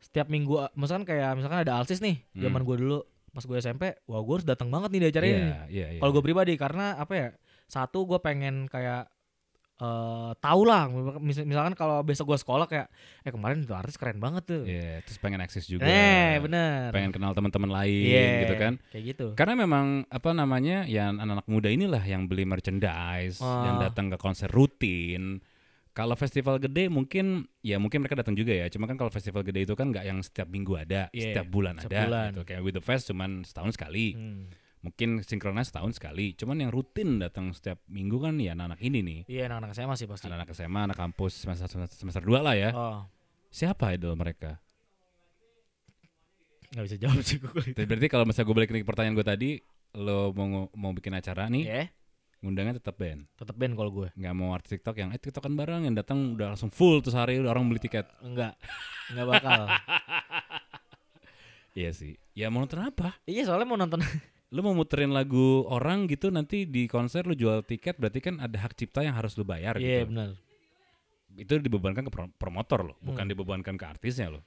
setiap 0.00 0.28
minggu 0.28 0.56
misalkan 0.76 1.04
kayak 1.04 1.36
misalkan 1.36 1.60
ada 1.64 1.76
Alsis 1.80 2.00
nih, 2.00 2.24
Hmm. 2.32 2.48
zaman 2.48 2.62
gua 2.64 2.76
dulu 2.76 2.98
pas 3.30 3.46
gue 3.46 3.62
SMP, 3.62 3.94
wah 4.10 4.18
gue 4.18 4.34
harus 4.34 4.48
datang 4.48 4.74
banget 4.74 4.90
nih 4.90 5.00
di 5.00 5.08
acara 5.14 5.26
ini. 5.30 5.38
Iya, 5.38 5.58
iya, 5.70 5.86
iya. 5.94 6.00
Kalau 6.02 6.10
gue 6.10 6.18
pribadi 6.18 6.58
karena 6.58 6.98
apa 6.98 7.14
ya? 7.14 7.28
Satu 7.70 8.02
gue 8.02 8.18
pengen 8.18 8.66
kayak 8.66 9.06
eh 9.80 10.30
tahu 10.36 10.62
lah 10.62 10.86
mis- 11.16 11.40
misalkan 11.40 11.72
kalau 11.72 12.00
besok 12.00 12.28
gue 12.28 12.38
sekolah 12.38 12.64
kayak 12.64 12.92
eh 13.20 13.28
kemarin 13.28 13.60
itu 13.60 13.72
artis 13.72 13.96
keren 13.96 14.16
banget 14.16 14.44
tuh. 14.44 14.62
Iya, 14.62 15.00
terus 15.00 15.16
pengen 15.16 15.40
akses 15.40 15.64
juga. 15.64 15.82
Eh 15.82 16.36
bener. 16.38 16.92
Pengen 16.92 17.10
kenal 17.10 17.32
teman-teman 17.32 17.72
lain 17.74 18.04
Iya, 18.06 18.28
gitu 18.44 18.54
kan. 18.54 18.72
Kayak 18.88 19.04
gitu. 19.08 19.26
Karena 19.32 19.54
memang 19.56 19.86
apa 20.06 20.30
namanya 20.30 20.84
ya 20.84 21.08
anak-anak 21.08 21.46
muda 21.46 21.68
inilah 21.68 22.02
yang 22.02 22.24
beli 22.24 22.44
merchandise, 22.44 23.40
Ah. 23.40 23.64
yang 23.64 23.76
datang 23.80 24.08
ke 24.08 24.16
konser 24.16 24.46
rutin. 24.46 25.40
Kalau 25.90 26.14
festival 26.14 26.56
gede 26.56 26.86
mungkin 26.86 27.50
ya 27.60 27.74
mungkin 27.76 28.00
mereka 28.00 28.14
datang 28.14 28.32
juga 28.32 28.52
ya. 28.52 28.68
Cuma 28.68 28.84
kan 28.84 28.94
kalau 28.94 29.08
festival 29.08 29.42
gede 29.42 29.64
itu 29.64 29.74
kan 29.74 29.90
nggak 29.90 30.04
yang 30.04 30.20
setiap 30.20 30.46
minggu 30.46 30.76
ada, 30.76 31.10
Iya, 31.10 31.34
setiap 31.34 31.46
bulan 31.48 31.74
setiap 31.76 31.90
ada 31.90 32.06
bulan. 32.06 32.28
gitu. 32.30 32.42
Kayak 32.44 32.62
with 32.62 32.76
the 32.76 32.84
fest 32.84 33.08
cuman 33.08 33.42
setahun 33.42 33.74
sekali. 33.74 34.14
Hmm. 34.14 34.44
Mungkin 34.80 35.20
sinkronis 35.20 35.68
setahun 35.68 35.92
sekali. 35.94 36.32
Cuman 36.32 36.56
yang 36.56 36.72
rutin 36.72 37.20
datang 37.20 37.52
setiap 37.52 37.84
minggu 37.84 38.16
kan 38.16 38.40
ya 38.40 38.56
anak-anak 38.56 38.80
ini 38.80 38.98
nih. 39.04 39.20
Iya 39.28 39.52
anak-anak 39.52 39.72
SMA 39.72 39.94
sih 39.94 40.08
pasti. 40.08 40.24
Anak-anak 40.26 40.50
SMA, 40.50 40.80
anak 40.88 40.96
kampus 40.96 41.32
semester 41.36 41.68
semester, 41.68 41.96
semester 42.00 42.22
2 42.24 42.40
lah 42.40 42.54
ya. 42.56 42.70
Oh, 42.72 43.04
Siapa 43.50 43.92
idol 43.92 44.16
mereka? 44.16 44.56
nggak 46.70 46.84
bisa 46.86 46.96
jawab 47.02 47.18
sih 47.20 47.36
gue. 47.36 47.50
Berarti 47.82 48.06
kalau 48.06 48.22
misalnya 48.22 48.46
gue 48.46 48.56
balik 48.56 48.70
ke 48.70 48.86
pertanyaan 48.86 49.18
gue 49.18 49.26
tadi, 49.26 49.50
lo 49.98 50.30
mau 50.30 50.70
mau 50.70 50.94
bikin 50.94 51.10
acara 51.12 51.50
nih, 51.50 51.66
Iya, 51.66 51.84
ngundangnya 52.40 52.78
tetap 52.78 52.94
band. 52.94 53.26
tetep 53.34 53.58
band 53.58 53.74
kalau 53.74 53.90
gue. 53.90 54.08
nggak 54.14 54.34
mau 54.38 54.54
artis 54.54 54.78
TikTok 54.78 54.94
yang 54.96 55.10
eh 55.10 55.18
TikTokan 55.18 55.58
bareng 55.58 55.82
yang 55.90 55.98
datang 55.98 56.38
udah 56.38 56.54
langsung 56.54 56.70
full 56.70 57.02
terus 57.02 57.18
hari 57.18 57.42
udah 57.42 57.50
orang 57.50 57.66
beli 57.66 57.82
tiket. 57.82 58.06
Enggak. 58.22 58.54
Enggak 59.10 59.26
bakal. 59.28 59.60
Iya 61.70 61.94
sih. 61.94 62.18
Ya 62.34 62.50
mau 62.50 62.62
nonton 62.62 62.82
apa? 62.82 63.14
iya 63.26 63.46
soalnya 63.46 63.66
mau 63.66 63.78
nonton 63.78 64.02
Lu 64.50 64.60
mau 64.60 64.74
muterin 64.74 65.10
lagu 65.10 65.62
orang 65.64 66.10
gitu 66.10 66.28
nanti 66.28 66.66
di 66.66 66.90
konser 66.90 67.22
lu 67.22 67.34
jual 67.34 67.62
tiket 67.62 67.94
berarti 67.96 68.18
kan 68.18 68.34
ada 68.36 68.58
hak 68.58 68.74
cipta 68.74 69.00
yang 69.00 69.14
harus 69.14 69.38
lu 69.38 69.46
bayar 69.46 69.78
Iya 69.78 70.02
gitu. 70.02 70.10
benar. 70.10 70.30
Itu 71.32 71.52
dibebankan 71.56 72.02
ke 72.02 72.10
pro- 72.10 72.34
promotor 72.34 72.82
loh, 72.82 72.96
bukan 72.98 73.22
Hmm. 73.22 73.30
dibebankan 73.30 73.78
ke 73.78 73.86
artisnya 73.86 74.26
loh. 74.28 74.42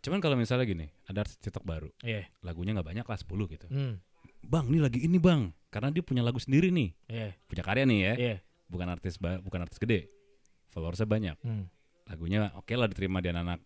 Cuman 0.00 0.18
kalau 0.18 0.34
misalnya 0.34 0.64
gini, 0.64 0.90
ada 1.06 1.22
artis 1.22 1.36
TikTok 1.38 1.62
baru, 1.62 1.92
Iya. 2.00 2.26
lagunya 2.40 2.72
nggak 2.72 2.88
banyak 2.88 3.06
lah 3.06 3.18
10 3.20 3.46
gitu. 3.46 3.68
Hmm. 3.68 4.00
Bang, 4.40 4.66
ini 4.66 4.80
lagi 4.80 4.98
ini 4.98 5.20
bang, 5.20 5.52
karena 5.68 5.92
dia 5.92 6.00
punya 6.00 6.24
lagu 6.24 6.40
sendiri 6.40 6.72
nih, 6.72 6.90
Iya. 7.06 7.36
punya 7.46 7.62
karya 7.62 7.84
nih 7.84 7.98
ya, 8.00 8.12
Iya. 8.16 8.36
bukan 8.66 8.88
artis 8.88 9.14
bukan 9.20 9.60
artis 9.60 9.76
gede, 9.76 10.08
followersnya 10.72 11.04
banyak, 11.04 11.36
Hmm. 11.44 11.68
lagunya 12.08 12.50
oke 12.56 12.72
lah 12.74 12.88
diterima 12.88 13.20
di 13.20 13.28
anak-anak 13.28 13.60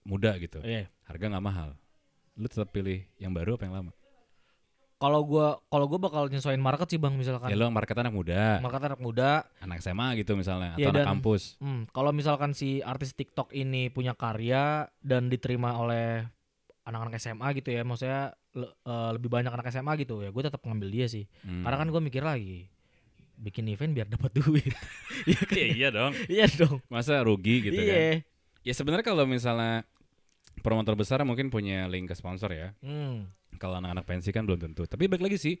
muda 0.00 0.32
gitu. 0.38 0.62
Iya. 0.62 0.88
harga 1.04 1.26
nggak 1.26 1.42
mahal 1.42 1.74
lu 2.38 2.46
tetap 2.46 2.70
pilih 2.70 3.02
yang 3.18 3.34
baru 3.34 3.58
apa 3.58 3.66
yang 3.66 3.74
lama 3.74 3.92
Kalau 5.00 5.24
gua 5.24 5.46
kalau 5.66 5.86
gua 5.86 5.96
bakal 5.98 6.22
nyesuaiin 6.26 6.60
market 6.60 6.84
sih 6.86 6.96
Bang 6.96 7.16
misalkan. 7.16 7.48
ya 7.48 7.56
lu 7.56 7.66
market 7.68 7.96
anak 7.96 8.12
muda 8.12 8.60
Market 8.60 8.82
anak 8.84 9.00
muda. 9.00 9.48
anak 9.58 9.80
SMA 9.80 10.12
gitu 10.14 10.32
misalnya 10.34 10.72
atau 10.72 10.78
Iya, 10.78 10.88
anak 10.90 10.98
dan- 10.98 11.08
kampus 11.10 11.56
Hmm, 11.56 11.88
kalau 11.88 12.10
misalkan 12.10 12.52
si 12.52 12.78
artis 12.80 13.12
TikTok 13.12 13.48
ini 13.50 13.88
punya 13.88 14.12
karya 14.12 14.84
dan 14.98 15.26
diterima 15.26 15.74
oleh 15.74 16.28
anak-anak 16.82 17.16
SMA 17.16 17.48
gitu 17.54 17.70
ya, 17.70 17.80
maksudnya 17.80 18.22
le- 18.52 18.76
eh, 18.78 19.10
lebih 19.12 19.28
banyak 19.28 19.48
anak 19.48 19.68
SMA 19.68 19.94
gitu 19.96 20.20
ya, 20.20 20.28
gue 20.28 20.42
tetap 20.42 20.60
ngambil 20.60 20.88
dia 20.90 21.06
sih. 21.06 21.24
Hmm. 21.40 21.62
Karena 21.62 21.76
kan 21.76 21.88
gue 21.88 22.02
mikir 22.02 22.20
lagi 22.20 22.68
bikin 23.36 23.64
event 23.68 23.92
biar 23.94 24.04
dapat 24.06 24.30
duit. 24.38 24.68
Iya 25.24 25.40
kan? 25.48 25.56
iya 25.56 25.66
iya 25.70 25.88
dong 25.88 26.12
Iya 26.26 26.46
dong. 26.50 26.76
masa 26.86 27.20
rugi 27.20 27.62
gitu 27.62 27.78
kan 27.78 27.96
iya. 27.96 28.20
ya 28.60 28.72
sebenarnya 28.74 29.06
kalau 29.06 29.24
misalnya 29.24 29.88
promotor 30.60 30.94
besar 30.94 31.20
mungkin 31.24 31.48
punya 31.48 31.84
link 31.86 32.08
ke 32.08 32.14
sponsor 32.14 32.52
ya 32.52 32.72
Hmm. 32.80 33.28
kalau 33.56 33.80
anak-anak 33.80 34.04
pensi 34.04 34.30
kan 34.30 34.44
belum 34.44 34.60
tentu 34.60 34.84
tapi 34.84 35.08
balik 35.08 35.26
lagi 35.26 35.36
sih 35.36 35.56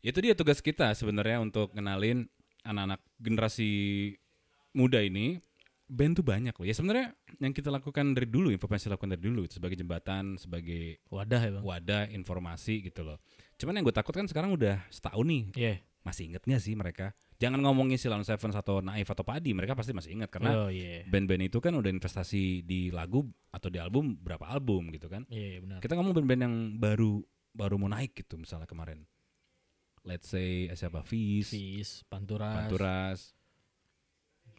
itu 0.00 0.18
dia 0.18 0.32
tugas 0.32 0.60
kita 0.60 0.92
sebenarnya 0.92 1.38
untuk 1.38 1.72
kenalin 1.72 2.28
anak-anak 2.62 3.00
generasi 3.16 3.70
muda 4.72 5.00
ini 5.00 5.40
band 5.90 6.14
tuh 6.14 6.24
banyak 6.24 6.54
loh 6.54 6.62
ya 6.62 6.70
sebenarnya 6.70 7.10
yang 7.42 7.50
kita 7.50 7.66
lakukan 7.68 8.14
dari 8.14 8.30
dulu 8.30 8.54
informasi 8.54 8.86
lakukan 8.88 9.18
dari 9.18 9.26
dulu 9.26 9.42
sebagai 9.50 9.74
jembatan 9.74 10.38
sebagai 10.38 11.02
Wadah 11.10 11.40
ya 11.42 11.50
bang. 11.58 11.62
wadah 11.66 12.02
informasi 12.14 12.86
gitu 12.86 13.02
loh. 13.02 13.18
Cuman 13.58 13.74
yang 13.74 13.84
gue 13.84 13.92
takut 13.92 14.14
kan 14.14 14.24
sekarang 14.24 14.54
udah 14.54 14.78
setahun 14.88 15.26
nih. 15.26 15.42
Iya. 15.58 15.74
Masih 16.06 16.30
inget 16.30 16.46
gak 16.46 16.62
sih 16.62 16.78
mereka? 16.78 17.10
Jangan 17.40 17.64
ngomongin 17.64 17.96
Silon 17.96 18.20
Seven 18.20 18.52
atau 18.52 18.84
Naif 18.84 19.08
atau 19.08 19.24
Padi, 19.24 19.56
mereka 19.56 19.72
pasti 19.72 19.96
masih 19.96 20.12
ingat 20.12 20.28
karena 20.28 20.68
Oh 20.68 20.68
iya. 20.68 21.08
band-band 21.08 21.48
itu 21.48 21.56
kan 21.56 21.72
udah 21.72 21.88
investasi 21.88 22.60
di 22.68 22.92
lagu 22.92 23.24
atau 23.48 23.72
di 23.72 23.80
album 23.80 24.12
berapa 24.20 24.44
album 24.44 24.92
gitu 24.92 25.08
kan. 25.08 25.24
Iya 25.32 25.64
benar. 25.64 25.80
Kita 25.80 25.96
ngomong 25.96 26.12
band-band 26.12 26.42
yang 26.44 26.54
baru 26.76 27.24
baru 27.56 27.80
mau 27.80 27.88
naik 27.88 28.12
gitu 28.12 28.36
misalnya 28.36 28.68
kemarin. 28.68 29.08
Let's 30.04 30.28
say 30.28 30.68
eh, 30.68 30.76
siapa? 30.76 31.00
Fis, 31.00 31.48
Fis, 31.48 32.04
Panturas, 32.08 32.68
Panturas, 32.68 33.20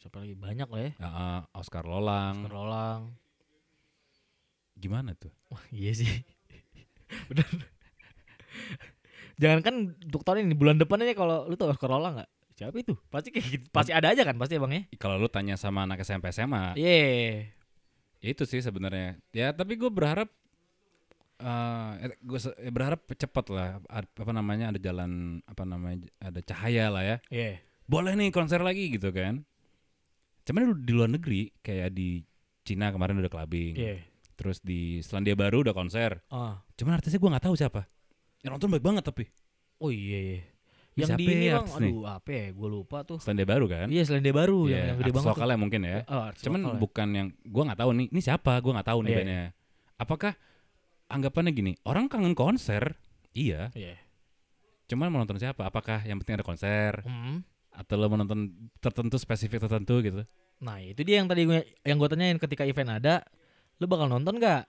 siapa 0.01 0.17
lagi 0.25 0.33
banyak 0.33 0.65
lah 0.65 0.81
ya. 0.81 0.91
uh, 1.05 1.41
Oscar 1.53 1.85
Lolang. 1.85 2.41
Oscar 2.41 2.57
Lolang. 2.57 3.01
Gimana 4.73 5.13
tuh? 5.13 5.29
Wah, 5.53 5.61
iya 5.69 5.93
sih. 5.93 6.09
Bener. 7.29 7.45
Jangan 9.37 9.59
kan 9.61 9.75
untuk 9.93 10.21
tahun 10.25 10.49
ini 10.49 10.57
bulan 10.57 10.81
depan 10.81 11.01
aja 11.05 11.13
kalau 11.13 11.45
lu 11.45 11.53
tau 11.53 11.69
Oscar 11.69 11.89
Lolang 11.89 12.17
nggak? 12.17 12.31
Siapa 12.62 12.78
itu? 12.78 12.93
Pasti 13.10 13.34
kayak 13.34 13.45
gitu. 13.50 13.65
Pasti 13.74 13.89
ada 13.89 14.13
aja 14.13 14.21
kan 14.21 14.38
pasti 14.38 14.54
ya 14.54 14.62
bang 14.62 14.74
ya. 14.78 14.82
Kalau 15.02 15.17
lu 15.17 15.26
tanya 15.26 15.58
sama 15.58 15.82
anak 15.82 16.06
SMP 16.06 16.30
SMA, 16.30 16.78
Iya. 16.78 17.50
Ya 18.21 18.28
itu 18.30 18.45
sih 18.45 18.62
sebenarnya. 18.62 19.17
Ya 19.34 19.50
tapi 19.50 19.74
gue 19.74 19.89
berharap 19.89 20.30
eh 21.41 22.13
gue 22.21 22.38
berharap 22.69 23.02
cepat 23.10 23.45
lah 23.50 23.82
apa 23.89 24.30
namanya 24.30 24.69
ada 24.69 24.78
jalan 24.78 25.41
apa 25.50 25.65
namanya 25.65 26.06
ada 26.21 26.38
cahaya 26.38 26.93
lah 26.93 27.02
ya. 27.02 27.17
Iya. 27.34 27.65
Boleh 27.89 28.13
nih 28.13 28.30
konser 28.30 28.62
lagi 28.62 28.93
gitu 28.93 29.10
kan. 29.10 29.41
Cuman 30.45 30.86
di- 30.86 30.93
luar 30.93 31.10
negeri 31.10 31.50
kayak 31.65 31.97
di 31.97 32.21
Cina 32.62 32.93
kemarin 32.93 33.17
udah 33.17 33.32
clubbing. 33.34 33.74
Iya. 33.74 34.06
Terus 34.38 34.62
di 34.62 35.02
Selandia 35.02 35.34
Baru 35.34 35.65
udah 35.65 35.74
konser. 35.74 36.21
Ah. 36.30 36.62
Cuman 36.78 37.02
artisnya 37.02 37.17
gue 37.17 37.30
nggak 37.34 37.45
tahu 37.50 37.58
siapa. 37.58 37.89
Yang 38.45 38.52
nonton 38.54 38.69
baik 38.78 38.86
banget 38.86 39.04
tapi. 39.06 39.26
Oh 39.82 39.89
iya 39.89 40.17
iya. 40.21 40.39
Ini 40.45 40.50
Yang 40.91 41.08
siapa 41.08 41.19
di 41.19 41.25
ini 41.25 41.45
ya 41.47 41.56
bang, 41.56 41.67
aduh 41.71 41.99
apa 42.06 42.30
ya, 42.30 42.45
gue 42.51 42.69
lupa 42.69 42.97
tuh. 43.01 43.17
Selandia 43.23 43.47
baru 43.47 43.65
kan? 43.65 43.88
Iya 43.88 44.04
Selandia 44.04 44.34
Baru 44.36 44.60
yang, 44.65 44.75
Iya, 44.75 44.82
yang 44.91 44.97
gede 44.99 45.12
banget. 45.12 45.23
tuh. 45.23 45.32
lokalnya 45.32 45.58
mungkin 45.58 45.82
ya. 45.82 45.97
Oh, 46.06 46.27
Cuman 46.36 46.60
lokal 46.62 46.73
ya. 46.73 46.80
bukan 46.80 47.08
yang 47.12 47.27
gua 47.45 47.63
nggak 47.67 47.80
tahu 47.80 47.91
nih. 47.93 48.08
Ini 48.12 48.21
siapa? 48.21 48.51
Gua 48.60 48.71
nggak 48.75 48.88
tahu 48.88 48.99
nih 48.99 49.10
Iya, 49.10 49.17
bandnya. 49.17 49.43
Apakah 49.95 50.34
anggapannya 51.08 51.51
gini? 51.51 51.71
Orang 51.82 52.06
kangen 52.08 52.34
konser. 52.34 52.84
Iya. 53.32 53.71
Iya. 53.71 53.95
Cuman 54.86 55.08
mau 55.08 55.19
nonton 55.19 55.38
siapa? 55.38 55.63
Apakah 55.63 56.04
yang 56.04 56.19
penting 56.19 56.36
ada 56.36 56.43
konser 56.43 56.99
Hmm. 57.01 57.47
atau 57.71 57.95
lo 57.95 58.12
mau 58.12 58.19
nonton 58.19 58.51
tertentu 58.77 59.15
spesifik 59.15 59.63
tertentu 59.63 59.95
gitu? 60.01 60.27
Nah 60.60 60.77
itu 60.77 61.01
dia 61.01 61.23
yang 61.23 61.32
tadi 61.32 61.47
gue 61.47 61.60
yang 61.82 61.95
gue 61.95 62.10
tanyain 62.10 62.36
ketika 62.36 62.67
event 62.67 62.91
ada, 62.93 63.23
lu 63.77 63.88
bakal 63.88 64.06
nonton 64.06 64.36
gak? 64.38 64.67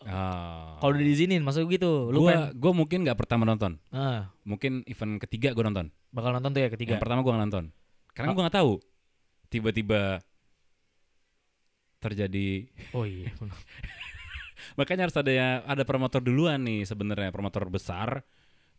Ah. 0.00 0.80
Kalau 0.80 0.96
udah 0.96 1.04
diizinin, 1.04 1.44
maksud 1.44 1.68
gue 1.68 1.76
gitu. 1.76 2.08
Lu 2.08 2.24
gua 2.24 2.32
pengen, 2.32 2.56
gua 2.56 2.72
mungkin 2.72 2.98
nggak 3.04 3.18
pertama 3.20 3.44
nonton. 3.44 3.76
ah, 3.92 4.32
Mungkin 4.48 4.80
event 4.88 5.20
ketiga 5.20 5.52
gua 5.52 5.68
nonton. 5.68 5.92
bakal 6.08 6.32
nonton 6.32 6.50
tuh 6.50 6.60
ya 6.64 6.68
ketiga. 6.72 6.96
Yang 6.96 7.02
pertama 7.04 7.20
gua 7.20 7.32
nggak 7.36 7.44
nonton. 7.46 7.64
Karena 8.16 8.30
Ah. 8.30 8.34
gua 8.34 8.42
nggak 8.48 8.56
tahu. 8.56 8.72
Tiba-tiba 9.48 10.00
terjadi 12.00 12.64
Oh 12.96 13.04
iya. 13.04 13.28
makanya 14.80 15.08
harus 15.08 15.16
ada 15.20 15.28
ya 15.28 15.48
ada 15.64 15.84
promotor 15.84 16.24
duluan 16.24 16.64
nih 16.64 16.88
sebenarnya 16.88 17.28
promotor 17.28 17.68
besar 17.68 18.24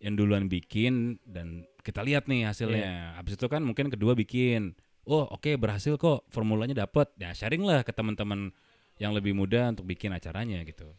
yang 0.01 0.17
duluan 0.17 0.49
bikin 0.49 1.21
dan 1.21 1.61
kita 1.85 2.01
lihat 2.01 2.25
nih 2.25 2.49
hasilnya. 2.49 3.21
Habis 3.21 3.37
itu 3.37 3.45
kan 3.45 3.61
mungkin 3.61 3.93
kedua 3.93 4.17
bikin. 4.17 4.73
Oh, 5.05 5.29
oke 5.29 5.53
berhasil 5.57 5.93
kok. 5.97 6.25
Formulanya 6.33 6.73
dapet. 6.73 7.13
Ya 7.21 7.29
sharing 7.33 7.61
lah 7.61 7.85
ke 7.85 7.93
teman-teman 7.93 8.49
yang 8.97 9.13
lebih 9.13 9.37
muda 9.37 9.69
untuk 9.69 9.85
bikin 9.85 10.09
acaranya 10.09 10.61
gitu. 10.65 10.89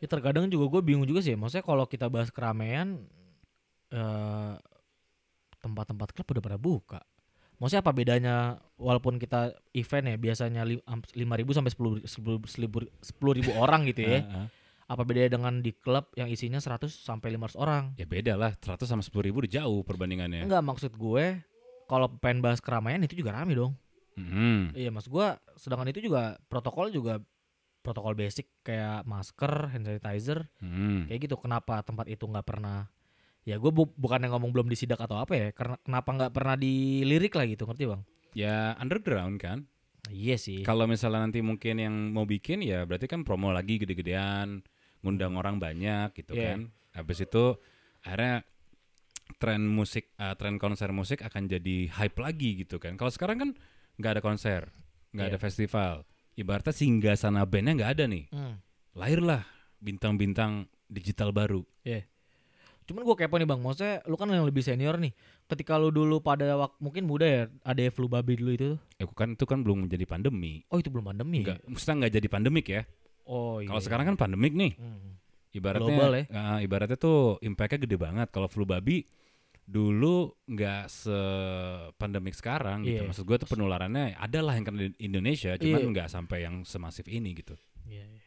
Ya 0.00 0.08
terkadang 0.08 0.48
juga 0.48 0.66
gue 0.78 0.82
bingung 0.82 1.04
juga 1.04 1.20
sih. 1.20 1.36
Maksudnya 1.36 1.64
kalau 1.64 1.84
kita 1.84 2.08
bahas 2.08 2.32
keramaian, 2.32 3.04
eh, 3.92 4.54
tempat-tempat 5.60 6.16
klub 6.16 6.26
udah 6.32 6.42
pada 6.42 6.58
buka. 6.58 7.00
Maksudnya 7.60 7.84
apa 7.84 7.92
bedanya 7.92 8.34
walaupun 8.80 9.20
kita 9.20 9.52
event 9.76 10.08
ya 10.08 10.16
biasanya 10.16 10.64
lima 11.12 11.34
ribu 11.36 11.52
sampai 11.52 11.68
sepuluh 11.68 12.00
sepuluh 12.08 13.32
ribu 13.36 13.52
orang 13.60 13.84
gitu 13.84 14.00
ya. 14.00 14.48
Apa 14.88 15.04
bedanya 15.04 15.36
dengan 15.36 15.60
di 15.60 15.70
klub 15.76 16.10
yang 16.18 16.26
isinya 16.26 16.58
100 16.58 16.90
sampai 16.90 17.30
500 17.38 17.54
orang? 17.60 17.94
Ya 17.94 18.10
beda 18.10 18.34
lah, 18.34 18.58
100 18.58 18.90
sama 18.90 19.06
10 19.06 19.22
ribu 19.22 19.44
udah 19.44 19.52
jauh 19.62 19.86
perbandingannya. 19.86 20.42
Enggak 20.48 20.64
maksud 20.66 20.96
gue 20.98 21.38
kalau 21.86 22.10
pengen 22.18 22.42
bahas 22.42 22.58
keramaian 22.58 22.98
itu 23.04 23.18
juga 23.18 23.36
rame 23.36 23.54
dong. 23.54 23.78
Mhm. 24.18 24.74
Iya 24.74 24.90
maksud 24.90 25.10
gua 25.10 25.38
sedangkan 25.54 25.90
itu 25.90 26.02
juga 26.02 26.38
protokol 26.50 26.90
juga 26.90 27.22
protokol 27.80 28.12
basic 28.14 28.48
kayak 28.60 29.04
masker, 29.04 29.72
hand 29.72 29.84
sanitizer 29.88 30.48
Mhm. 30.60 31.08
kayak 31.08 31.20
gitu. 31.24 31.36
Kenapa 31.40 31.80
tempat 31.80 32.06
itu 32.06 32.24
nggak 32.24 32.46
pernah? 32.46 32.88
Ya 33.48 33.56
gue 33.56 33.72
bu 33.72 33.88
bukan 33.96 34.20
yang 34.20 34.36
ngomong 34.36 34.52
belum 34.52 34.68
disidak 34.68 35.00
atau 35.00 35.16
apa 35.16 35.32
ya, 35.32 35.48
karena 35.56 35.80
kenapa 35.80 36.08
nggak 36.12 36.32
pernah 36.36 36.54
dilirik 36.54 37.32
lah 37.32 37.48
gitu, 37.48 37.64
ngerti 37.64 37.84
bang? 37.88 38.02
Ya 38.36 38.76
underground 38.76 39.40
kan. 39.40 39.64
Iya 40.12 40.36
sih. 40.36 40.60
Kalau 40.62 40.84
misalnya 40.84 41.24
nanti 41.24 41.40
mungkin 41.40 41.80
yang 41.80 41.94
mau 42.12 42.24
bikin 42.24 42.60
ya 42.60 42.84
berarti 42.84 43.08
kan 43.08 43.24
promo 43.24 43.48
lagi 43.48 43.80
gede-gedean, 43.80 44.60
ngundang 45.00 45.36
orang 45.40 45.56
banyak 45.56 46.12
gitu 46.14 46.36
Iya. 46.36 46.56
kan. 46.56 46.60
Habis 46.92 47.24
itu 47.24 47.56
akhirnya 48.04 48.44
tren 49.40 49.62
musik, 49.64 50.10
eh, 50.18 50.34
tren 50.36 50.60
konser 50.60 50.90
musik 50.92 51.22
akan 51.22 51.48
jadi 51.48 51.88
hype 51.96 52.18
lagi 52.20 52.60
gitu 52.60 52.76
kan. 52.76 52.98
Kalau 53.00 53.12
sekarang 53.12 53.36
kan 53.38 53.50
nggak 53.96 54.20
ada 54.20 54.22
konser, 54.24 54.68
nggak 55.16 55.26
Iya. 55.26 55.32
ada 55.36 55.40
festival. 55.40 55.94
Ibaratnya 56.40 56.72
singgah 56.72 57.16
sana 57.20 57.44
bandnya 57.44 57.76
nggak 57.76 57.92
ada 58.00 58.04
nih. 58.08 58.24
Hmm. 58.32 58.56
Lahirlah 58.96 59.44
bintang-bintang 59.76 60.64
digital 60.88 61.36
baru. 61.36 61.60
Cuman 62.90 63.06
gue 63.06 63.16
kepo 63.22 63.38
nih 63.38 63.46
bang, 63.46 63.62
maksudnya 63.62 64.02
lu 64.10 64.18
kan 64.18 64.26
yang 64.34 64.42
lebih 64.42 64.66
senior 64.66 64.98
nih. 64.98 65.14
Ketika 65.46 65.78
lu 65.78 65.94
dulu 65.94 66.18
pada 66.18 66.42
waktu 66.58 66.74
mungkin 66.82 67.06
muda 67.06 67.22
ya, 67.22 67.42
ada 67.62 67.86
flu 67.94 68.10
babi 68.10 68.34
dulu 68.34 68.50
itu. 68.50 68.70
Eh 68.98 69.06
kan 69.14 69.38
itu 69.38 69.46
kan 69.46 69.62
belum 69.62 69.86
menjadi 69.86 70.10
pandemi. 70.10 70.66
Oh 70.74 70.82
itu 70.82 70.90
belum 70.90 71.06
pandemi. 71.06 71.46
ya? 71.46 71.54
Enggak, 71.54 71.58
maksudnya 71.70 71.94
nggak 72.02 72.12
jadi 72.18 72.26
pandemik 72.26 72.66
ya. 72.66 72.82
Oh 73.30 73.62
iya. 73.62 73.70
Kalau 73.70 73.78
sekarang 73.78 74.10
kan 74.10 74.16
pandemik 74.18 74.58
nih. 74.58 74.74
Hmm. 74.74 75.22
Ibaratnya 75.54 75.86
Global 75.86 76.12
ya. 76.18 76.24
eh, 76.26 76.58
ibaratnya 76.66 76.98
tuh 76.98 77.38
impactnya 77.38 77.78
gede 77.86 77.94
banget. 77.94 78.26
Kalau 78.34 78.50
flu 78.50 78.66
babi 78.66 79.06
dulu 79.66 80.34
nggak 80.46 80.90
sepandemik 80.90 82.34
sekarang 82.34 82.82
gitu. 82.84 83.02
Iya. 83.04 83.08
Maksud 83.08 83.24
gue 83.24 83.36
tuh 83.40 83.48
penularannya 83.48 84.16
ada 84.16 84.38
lah 84.42 84.54
yang 84.58 84.66
kena 84.66 84.78
di 84.86 84.88
Indonesia, 85.00 85.54
cuman 85.56 85.80
Iya. 85.80 85.90
nggak 85.94 86.08
sampai 86.10 86.38
yang 86.44 86.62
semasif 86.66 87.06
ini 87.06 87.34
gitu. 87.38 87.54
Iya, 87.86 88.04
iya. 88.06 88.20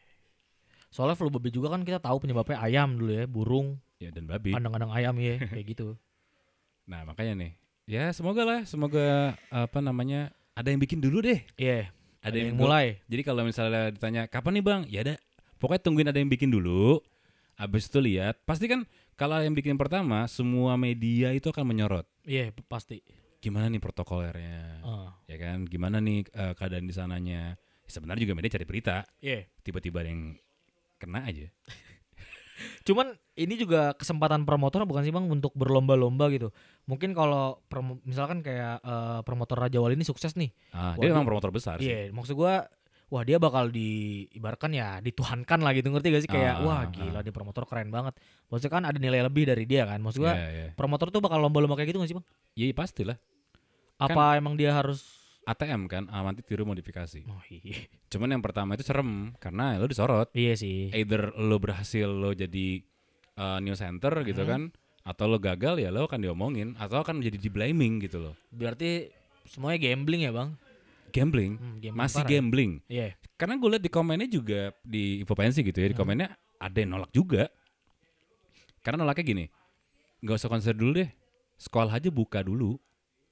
Soalnya 0.88 1.18
flu 1.18 1.28
babi 1.28 1.50
juga 1.50 1.74
kan 1.74 1.82
kita 1.82 1.98
tahu 1.98 2.22
penyebabnya 2.22 2.58
ayam 2.62 2.94
dulu 2.94 3.12
ya, 3.12 3.24
burung, 3.26 3.76
Ya 3.98 4.14
dan 4.14 4.30
babi. 4.30 4.54
kandang-kandang 4.54 4.92
ayam 4.94 5.14
ya, 5.18 5.38
kayak 5.42 5.66
gitu. 5.74 5.94
Nah 6.84 7.00
makanya 7.08 7.32
nih, 7.40 7.52
ya 7.88 8.12
semoga 8.12 8.44
lah, 8.44 8.60
semoga 8.68 9.32
apa 9.48 9.80
namanya 9.80 10.28
ada 10.52 10.68
yang 10.68 10.76
bikin 10.76 11.00
dulu 11.00 11.24
deh. 11.24 11.40
Iya. 11.56 11.88
Ada, 12.20 12.36
yang, 12.40 12.56
mulai. 12.56 13.00
Jadi 13.08 13.20
kalau 13.24 13.44
misalnya 13.44 13.88
ditanya 13.92 14.24
kapan 14.28 14.60
nih 14.60 14.64
bang, 14.64 14.80
ya 14.88 15.00
ada. 15.04 15.14
Pokoknya 15.60 15.80
tungguin 15.80 16.08
ada 16.08 16.16
yang 16.20 16.28
bikin 16.28 16.48
dulu. 16.52 17.00
Abis 17.56 17.88
itu 17.88 18.00
lihat, 18.04 18.40
pasti 18.44 18.68
kan 18.68 18.84
kalau 19.14 19.38
yang 19.38 19.52
bikin 19.52 19.74
pertama, 19.74 20.26
semua 20.26 20.74
media 20.74 21.30
itu 21.30 21.46
akan 21.46 21.64
menyorot. 21.66 22.06
Iya, 22.22 22.50
p- 22.50 22.64
pasti. 22.64 23.02
Gimana 23.38 23.68
nih 23.68 23.78
protokolernya, 23.78 24.80
Ah. 24.80 25.10
ya 25.24 25.36
kan? 25.36 25.64
Gimana 25.64 25.98
nih 25.98 26.24
eh, 26.26 26.52
keadaan 26.52 26.84
di 26.84 26.92
sananya? 26.92 27.54
Sebenarnya 27.84 28.24
juga 28.24 28.34
media 28.34 28.50
cari 28.50 28.64
berita. 28.64 29.04
Iya. 29.20 29.44
Tiba-tiba 29.60 30.00
ada 30.00 30.08
yang 30.08 30.34
kena 30.96 31.20
aja. 31.22 31.46
Cuman 32.86 33.12
ini 33.34 33.54
juga 33.54 33.92
kesempatan 33.92 34.46
promotor 34.46 34.86
bukan 34.86 35.02
sih 35.02 35.10
bang 35.10 35.26
untuk 35.26 35.52
berlomba-lomba 35.52 36.30
gitu. 36.30 36.48
Mungkin 36.84 37.12
kalau 37.12 37.60
misalkan 38.02 38.40
kayak 38.40 38.80
eh, 38.80 39.20
promotor 39.22 39.58
Raja 39.58 39.78
Wali 39.78 39.94
ini 39.94 40.04
sukses 40.04 40.32
nih. 40.34 40.54
Ah, 40.70 40.94
Wah, 40.94 40.94
dia 40.96 41.08
dia- 41.08 41.12
memang 41.12 41.26
promotor 41.26 41.50
besar 41.50 41.76
sih. 41.78 41.90
Iya, 41.90 42.08
maksud 42.10 42.34
gua 42.34 42.64
wah 43.14 43.22
dia 43.22 43.38
bakal 43.38 43.70
diibaratkan 43.70 44.74
ya 44.74 44.98
dituhankan 44.98 45.62
lah 45.62 45.70
gitu 45.70 45.86
ngerti 45.86 46.10
gak 46.10 46.22
sih 46.26 46.32
kayak 46.34 46.58
Ah, 46.58 46.66
wah 46.66 46.78
ah, 46.82 46.90
gila 46.90 47.18
ah. 47.18 47.22
dia 47.22 47.30
promotor 47.30 47.62
keren 47.62 47.94
banget. 47.94 48.18
Maksudnya 48.50 48.72
kan 48.74 48.82
ada 48.82 48.98
nilai 48.98 49.22
lebih 49.22 49.46
dari 49.46 49.62
dia 49.62 49.86
kan. 49.86 50.02
Maksud 50.02 50.18
gua 50.18 50.34
Iya, 50.34 50.48
iya. 50.50 50.68
promotor 50.74 51.14
tuh 51.14 51.22
bakal 51.22 51.38
lomba-lomba 51.38 51.78
kayak 51.78 51.94
gitu 51.94 52.02
gak 52.02 52.10
sih 52.10 52.16
bang? 52.18 52.26
Iya, 52.58 52.74
pastilah. 52.74 53.16
Apa 54.02 54.34
emang 54.34 54.58
dia 54.58 54.74
harus 54.74 55.06
ATM 55.46 55.86
kan, 55.86 56.08
amati 56.10 56.40
tiru 56.42 56.64
modifikasi. 56.66 57.22
Oh 57.28 57.38
iya. 57.52 57.86
Cuman 58.10 58.32
yang 58.32 58.42
pertama 58.42 58.74
itu 58.74 58.82
serem 58.82 59.30
karena 59.38 59.76
lo 59.78 59.86
disorot. 59.86 60.32
Iya 60.34 60.56
sih. 60.58 60.88
Either 60.90 61.30
lo 61.36 61.60
berhasil 61.60 62.08
lo 62.08 62.34
jadi 62.34 62.80
uh, 63.38 63.60
news 63.60 63.78
center 63.78 64.24
gitu 64.24 64.42
Hmm. 64.42 64.50
kan, 64.50 64.62
atau 65.04 65.28
lo 65.28 65.36
gagal 65.36 65.78
ya 65.78 65.92
lo 65.92 66.08
akan 66.08 66.18
diomongin 66.18 66.72
atau 66.80 67.04
akan 67.04 67.20
menjadi 67.20 67.38
di 67.38 67.50
blaming 67.52 68.00
gitu 68.02 68.24
loh. 68.24 68.34
Berarti 68.50 69.12
semuanya 69.44 69.84
gambling 69.84 70.24
ya 70.24 70.32
bang? 70.32 70.56
Gambling, 71.14 71.52
Hmm, 71.54 71.78
gambling 71.78 71.94
masih 71.94 72.18
parah 72.18 72.26
ya? 72.26 72.32
gambling. 72.34 72.72
Iya. 72.90 73.08
Karena 73.34 73.54
gue 73.54 73.68
lihat 73.70 73.82
di 73.82 73.92
komennya 73.92 74.26
juga 74.26 74.60
di 74.82 75.22
info 75.22 75.34
pensi 75.34 75.62
gitu 75.62 75.78
ya, 75.78 75.86
di 75.86 75.94
Hmm. 75.94 76.02
komennya 76.02 76.28
ada 76.58 76.74
yang 76.76 76.90
nolak 76.90 77.10
juga. 77.10 77.46
Karena 78.82 79.00
nolaknya 79.00 79.24
gini, 79.24 79.44
nggak 80.20 80.36
usah 80.36 80.50
konser 80.50 80.74
dulu 80.74 80.98
deh, 80.98 81.08
sekolah 81.56 81.94
aja 81.94 82.10
buka 82.10 82.42
dulu, 82.42 82.76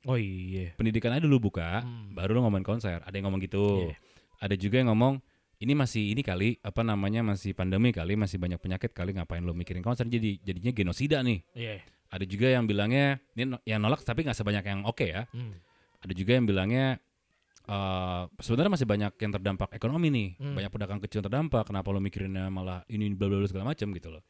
Oh 0.02 0.16
iya. 0.16 0.72
pendidikan 0.74 1.12
aja 1.12 1.22
dulu 1.22 1.50
buka, 1.50 1.82
Hmm. 1.82 2.14
baru 2.14 2.38
lo 2.38 2.46
ngomongin 2.46 2.64
konser. 2.64 3.02
Ada 3.02 3.12
yang 3.12 3.28
ngomong 3.28 3.42
gitu. 3.42 3.90
Iya. 3.90 3.96
Ada 4.40 4.54
juga 4.54 4.78
yang 4.78 4.90
ngomong 4.90 5.20
ini 5.58 5.74
masih 5.74 6.10
ini 6.10 6.22
kali 6.22 6.58
apa 6.58 6.82
namanya 6.82 7.22
masih 7.22 7.54
pandemi 7.54 7.94
kali 7.94 8.18
masih 8.18 8.34
banyak 8.34 8.58
penyakit 8.58 8.90
kali 8.90 9.14
ngapain 9.14 9.42
lo 9.42 9.54
mikirin 9.54 9.78
konser 9.78 10.06
jadi 10.06 10.38
jadinya 10.38 10.72
genosida 10.72 11.22
nih. 11.22 11.38
Iya. 11.54 11.78
Ada 12.10 12.24
juga 12.26 12.50
yang 12.50 12.66
bilangnya 12.66 13.22
ini 13.32 13.54
yang 13.64 13.78
nolak 13.78 14.02
tapi 14.02 14.26
nggak 14.26 14.34
sebanyak 14.34 14.64
yang 14.64 14.82
oke 14.82 15.06
ya. 15.06 15.30
Hmm. 15.30 15.54
Ada 16.02 16.12
juga 16.12 16.34
yang 16.34 16.44
bilangnya 16.44 16.98
eh 17.72 18.22
sebenarnya 18.44 18.72
masih 18.76 18.84
banyak 18.84 19.12
yang 19.16 19.32
terdampak 19.32 19.68
ekonomi 19.72 20.08
nih. 20.12 20.28
Hmm. 20.36 20.54
Banyak 20.60 20.70
pedagang 20.72 21.00
kecil 21.00 21.24
yang 21.24 21.26
terdampak. 21.32 21.64
Kenapa 21.64 21.88
lo 21.88 22.00
mikirinnya 22.04 22.52
malah 22.52 22.84
ini 22.92 23.08
bla 23.16 23.32
bla 23.32 23.48
segala 23.48 23.72
macam 23.72 23.88
gitu 23.96 24.08
loh. 24.12 24.22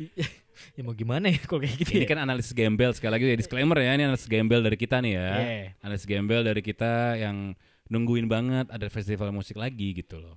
Ya 0.76 0.84
mau 0.84 0.92
gimana 0.92 1.32
ya 1.32 1.40
kalau 1.48 1.60
kayak 1.64 1.76
gitu 1.82 1.90
Ini 1.96 2.04
ya? 2.04 2.08
kan 2.08 2.20
analisis 2.20 2.52
gembel 2.52 2.92
sekali 2.92 3.16
lagi 3.16 3.24
ya 3.32 3.36
disclaimer 3.36 3.80
ya 3.80 3.96
ini 3.96 4.04
analisis 4.06 4.28
gembel 4.28 4.60
dari 4.60 4.76
kita 4.76 5.00
nih 5.00 5.12
ya. 5.16 5.28
Iya. 5.28 5.66
Analisis 5.80 6.06
gembel 6.08 6.40
dari 6.44 6.60
kita 6.60 7.16
yang 7.16 7.56
nungguin 7.88 8.28
banget 8.28 8.68
ada 8.68 8.86
festival 8.92 9.32
musik 9.32 9.56
lagi 9.56 9.96
gitu 9.96 10.20
loh. 10.20 10.36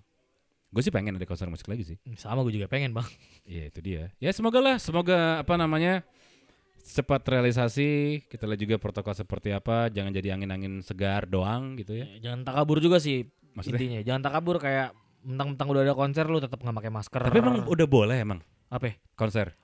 Gue 0.74 0.82
sih 0.82 0.90
pengen 0.90 1.20
ada 1.20 1.28
konser 1.28 1.52
musik 1.52 1.70
lagi 1.70 1.86
sih. 1.86 1.98
Sama 2.18 2.42
gue 2.48 2.56
juga 2.56 2.66
pengen 2.72 2.96
bang. 2.96 3.06
Iya 3.46 3.64
itu 3.70 3.80
dia. 3.84 4.04
Ya 4.18 4.32
semoga 4.34 4.58
lah, 4.64 4.80
semoga 4.82 5.44
apa 5.44 5.54
namanya 5.60 6.02
cepat 6.86 7.24
realisasi. 7.26 7.90
Kita 8.24 8.44
lihat 8.44 8.60
juga 8.60 8.76
protokol 8.78 9.14
seperti 9.14 9.50
apa. 9.50 9.88
Jangan 9.88 10.12
jadi 10.12 10.34
angin-angin 10.34 10.80
segar 10.80 11.26
doang 11.26 11.76
gitu 11.76 11.96
ya. 11.96 12.06
Jangan 12.20 12.44
takabur 12.44 12.78
juga 12.78 13.00
sih 13.00 13.26
Maksudnya? 13.54 13.78
intinya. 13.78 14.00
Jangan 14.04 14.22
takabur 14.22 14.58
kayak 14.58 14.92
mentang-mentang 15.24 15.68
udah 15.70 15.82
ada 15.82 15.94
konser 15.94 16.26
lu 16.26 16.38
tetap 16.38 16.60
nggak 16.60 16.76
pakai 16.76 16.92
masker. 16.92 17.22
Tapi 17.24 17.40
emang 17.40 17.64
udah 17.64 17.88
boleh 17.88 18.18
emang 18.18 18.40
apa? 18.68 18.86
ya? 18.86 18.96
konser. 19.14 19.56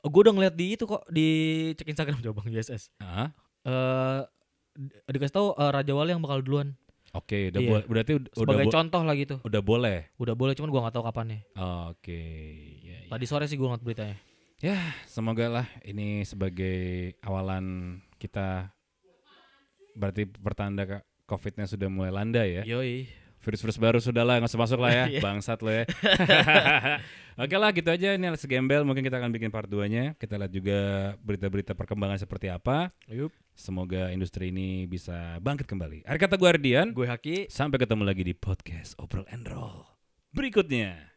Gue 0.00 0.20
udah 0.22 0.32
ngeliat 0.32 0.54
di 0.54 0.72
itu 0.72 0.84
kok 0.84 1.02
di 1.08 1.28
cek 1.74 1.88
Instagram 1.88 2.20
coba 2.20 2.40
bang 2.40 2.54
ISS. 2.54 2.92
Ah, 2.98 3.32
Eh 3.60 4.20
dikasih 5.08 5.34
tahu 5.34 5.46
eh, 5.52 5.70
Raja 5.70 5.92
Wali 5.92 6.10
yang 6.10 6.20
bakal 6.20 6.40
duluan. 6.40 6.78
Oke, 7.10 7.50
udah 7.50 7.58
Iya. 7.58 7.68
boleh. 7.68 7.84
Berarti 7.84 8.12
ud- 8.14 8.30
udah 8.30 8.38
Sebagai 8.46 8.64
bo- 8.64 8.72
contoh 8.72 9.02
lah 9.02 9.14
gitu. 9.14 9.34
udah 9.42 9.60
boleh. 9.60 9.98
Udah 10.16 10.34
boleh 10.34 10.52
cuman 10.54 10.70
gua 10.70 10.80
nggak 10.80 10.94
tahu 10.94 11.04
kapannya. 11.04 11.40
Oke. 11.90 12.22
Ya, 12.80 13.02
ya. 13.02 13.10
Tadi 13.10 13.24
sore 13.26 13.44
sih 13.44 13.58
gua 13.58 13.74
ngeliat 13.74 13.82
beritanya. 13.82 14.16
Ya, 14.60 14.76
semoga 15.08 15.48
lah 15.48 15.66
ini 15.88 16.20
sebagai 16.28 17.16
awalan 17.24 17.96
kita 18.20 18.68
berarti 19.96 20.28
pertanda 20.28 21.00
COVID-nya 21.24 21.64
sudah 21.64 21.88
mulai 21.88 22.12
landai 22.12 22.60
ya. 22.60 22.64
Yoi. 22.68 23.08
Virus-virus 23.40 23.80
baru 23.80 23.96
sudah 24.04 24.20
lah, 24.20 24.36
nggak 24.36 24.52
masuk 24.52 24.76
lah 24.84 24.92
ya, 24.92 25.04
Iya. 25.16 25.20
bangsat 25.24 25.64
lo 25.64 25.72
ya. 25.72 25.88
Oke 27.40 27.56
lah, 27.56 27.72
gitu 27.72 27.88
aja. 27.88 28.12
Ini 28.12 28.28
Alex 28.28 28.44
Gembel, 28.44 28.84
mungkin 28.84 29.00
kita 29.00 29.16
akan 29.16 29.32
bikin 29.32 29.48
part 29.48 29.64
2-nya. 29.64 30.12
Kita 30.20 30.36
lihat 30.36 30.52
juga 30.52 30.78
berita-berita 31.24 31.72
perkembangan 31.72 32.20
seperti 32.20 32.52
apa. 32.52 32.92
Yup. 33.08 33.32
Semoga 33.56 34.12
industri 34.12 34.52
ini 34.52 34.84
bisa 34.84 35.40
bangkit 35.40 35.64
kembali. 35.64 36.04
Akhir 36.04 36.28
kata 36.28 36.36
gue 36.36 36.48
Ardian, 36.52 36.92
Gue 36.92 37.08
Haki. 37.08 37.48
sampai 37.48 37.80
ketemu 37.80 38.04
lagi 38.04 38.28
di 38.28 38.36
podcast 38.36 38.92
Obrol 39.00 39.24
and 39.32 39.48
Roll 39.48 39.88
berikutnya. 40.36 41.10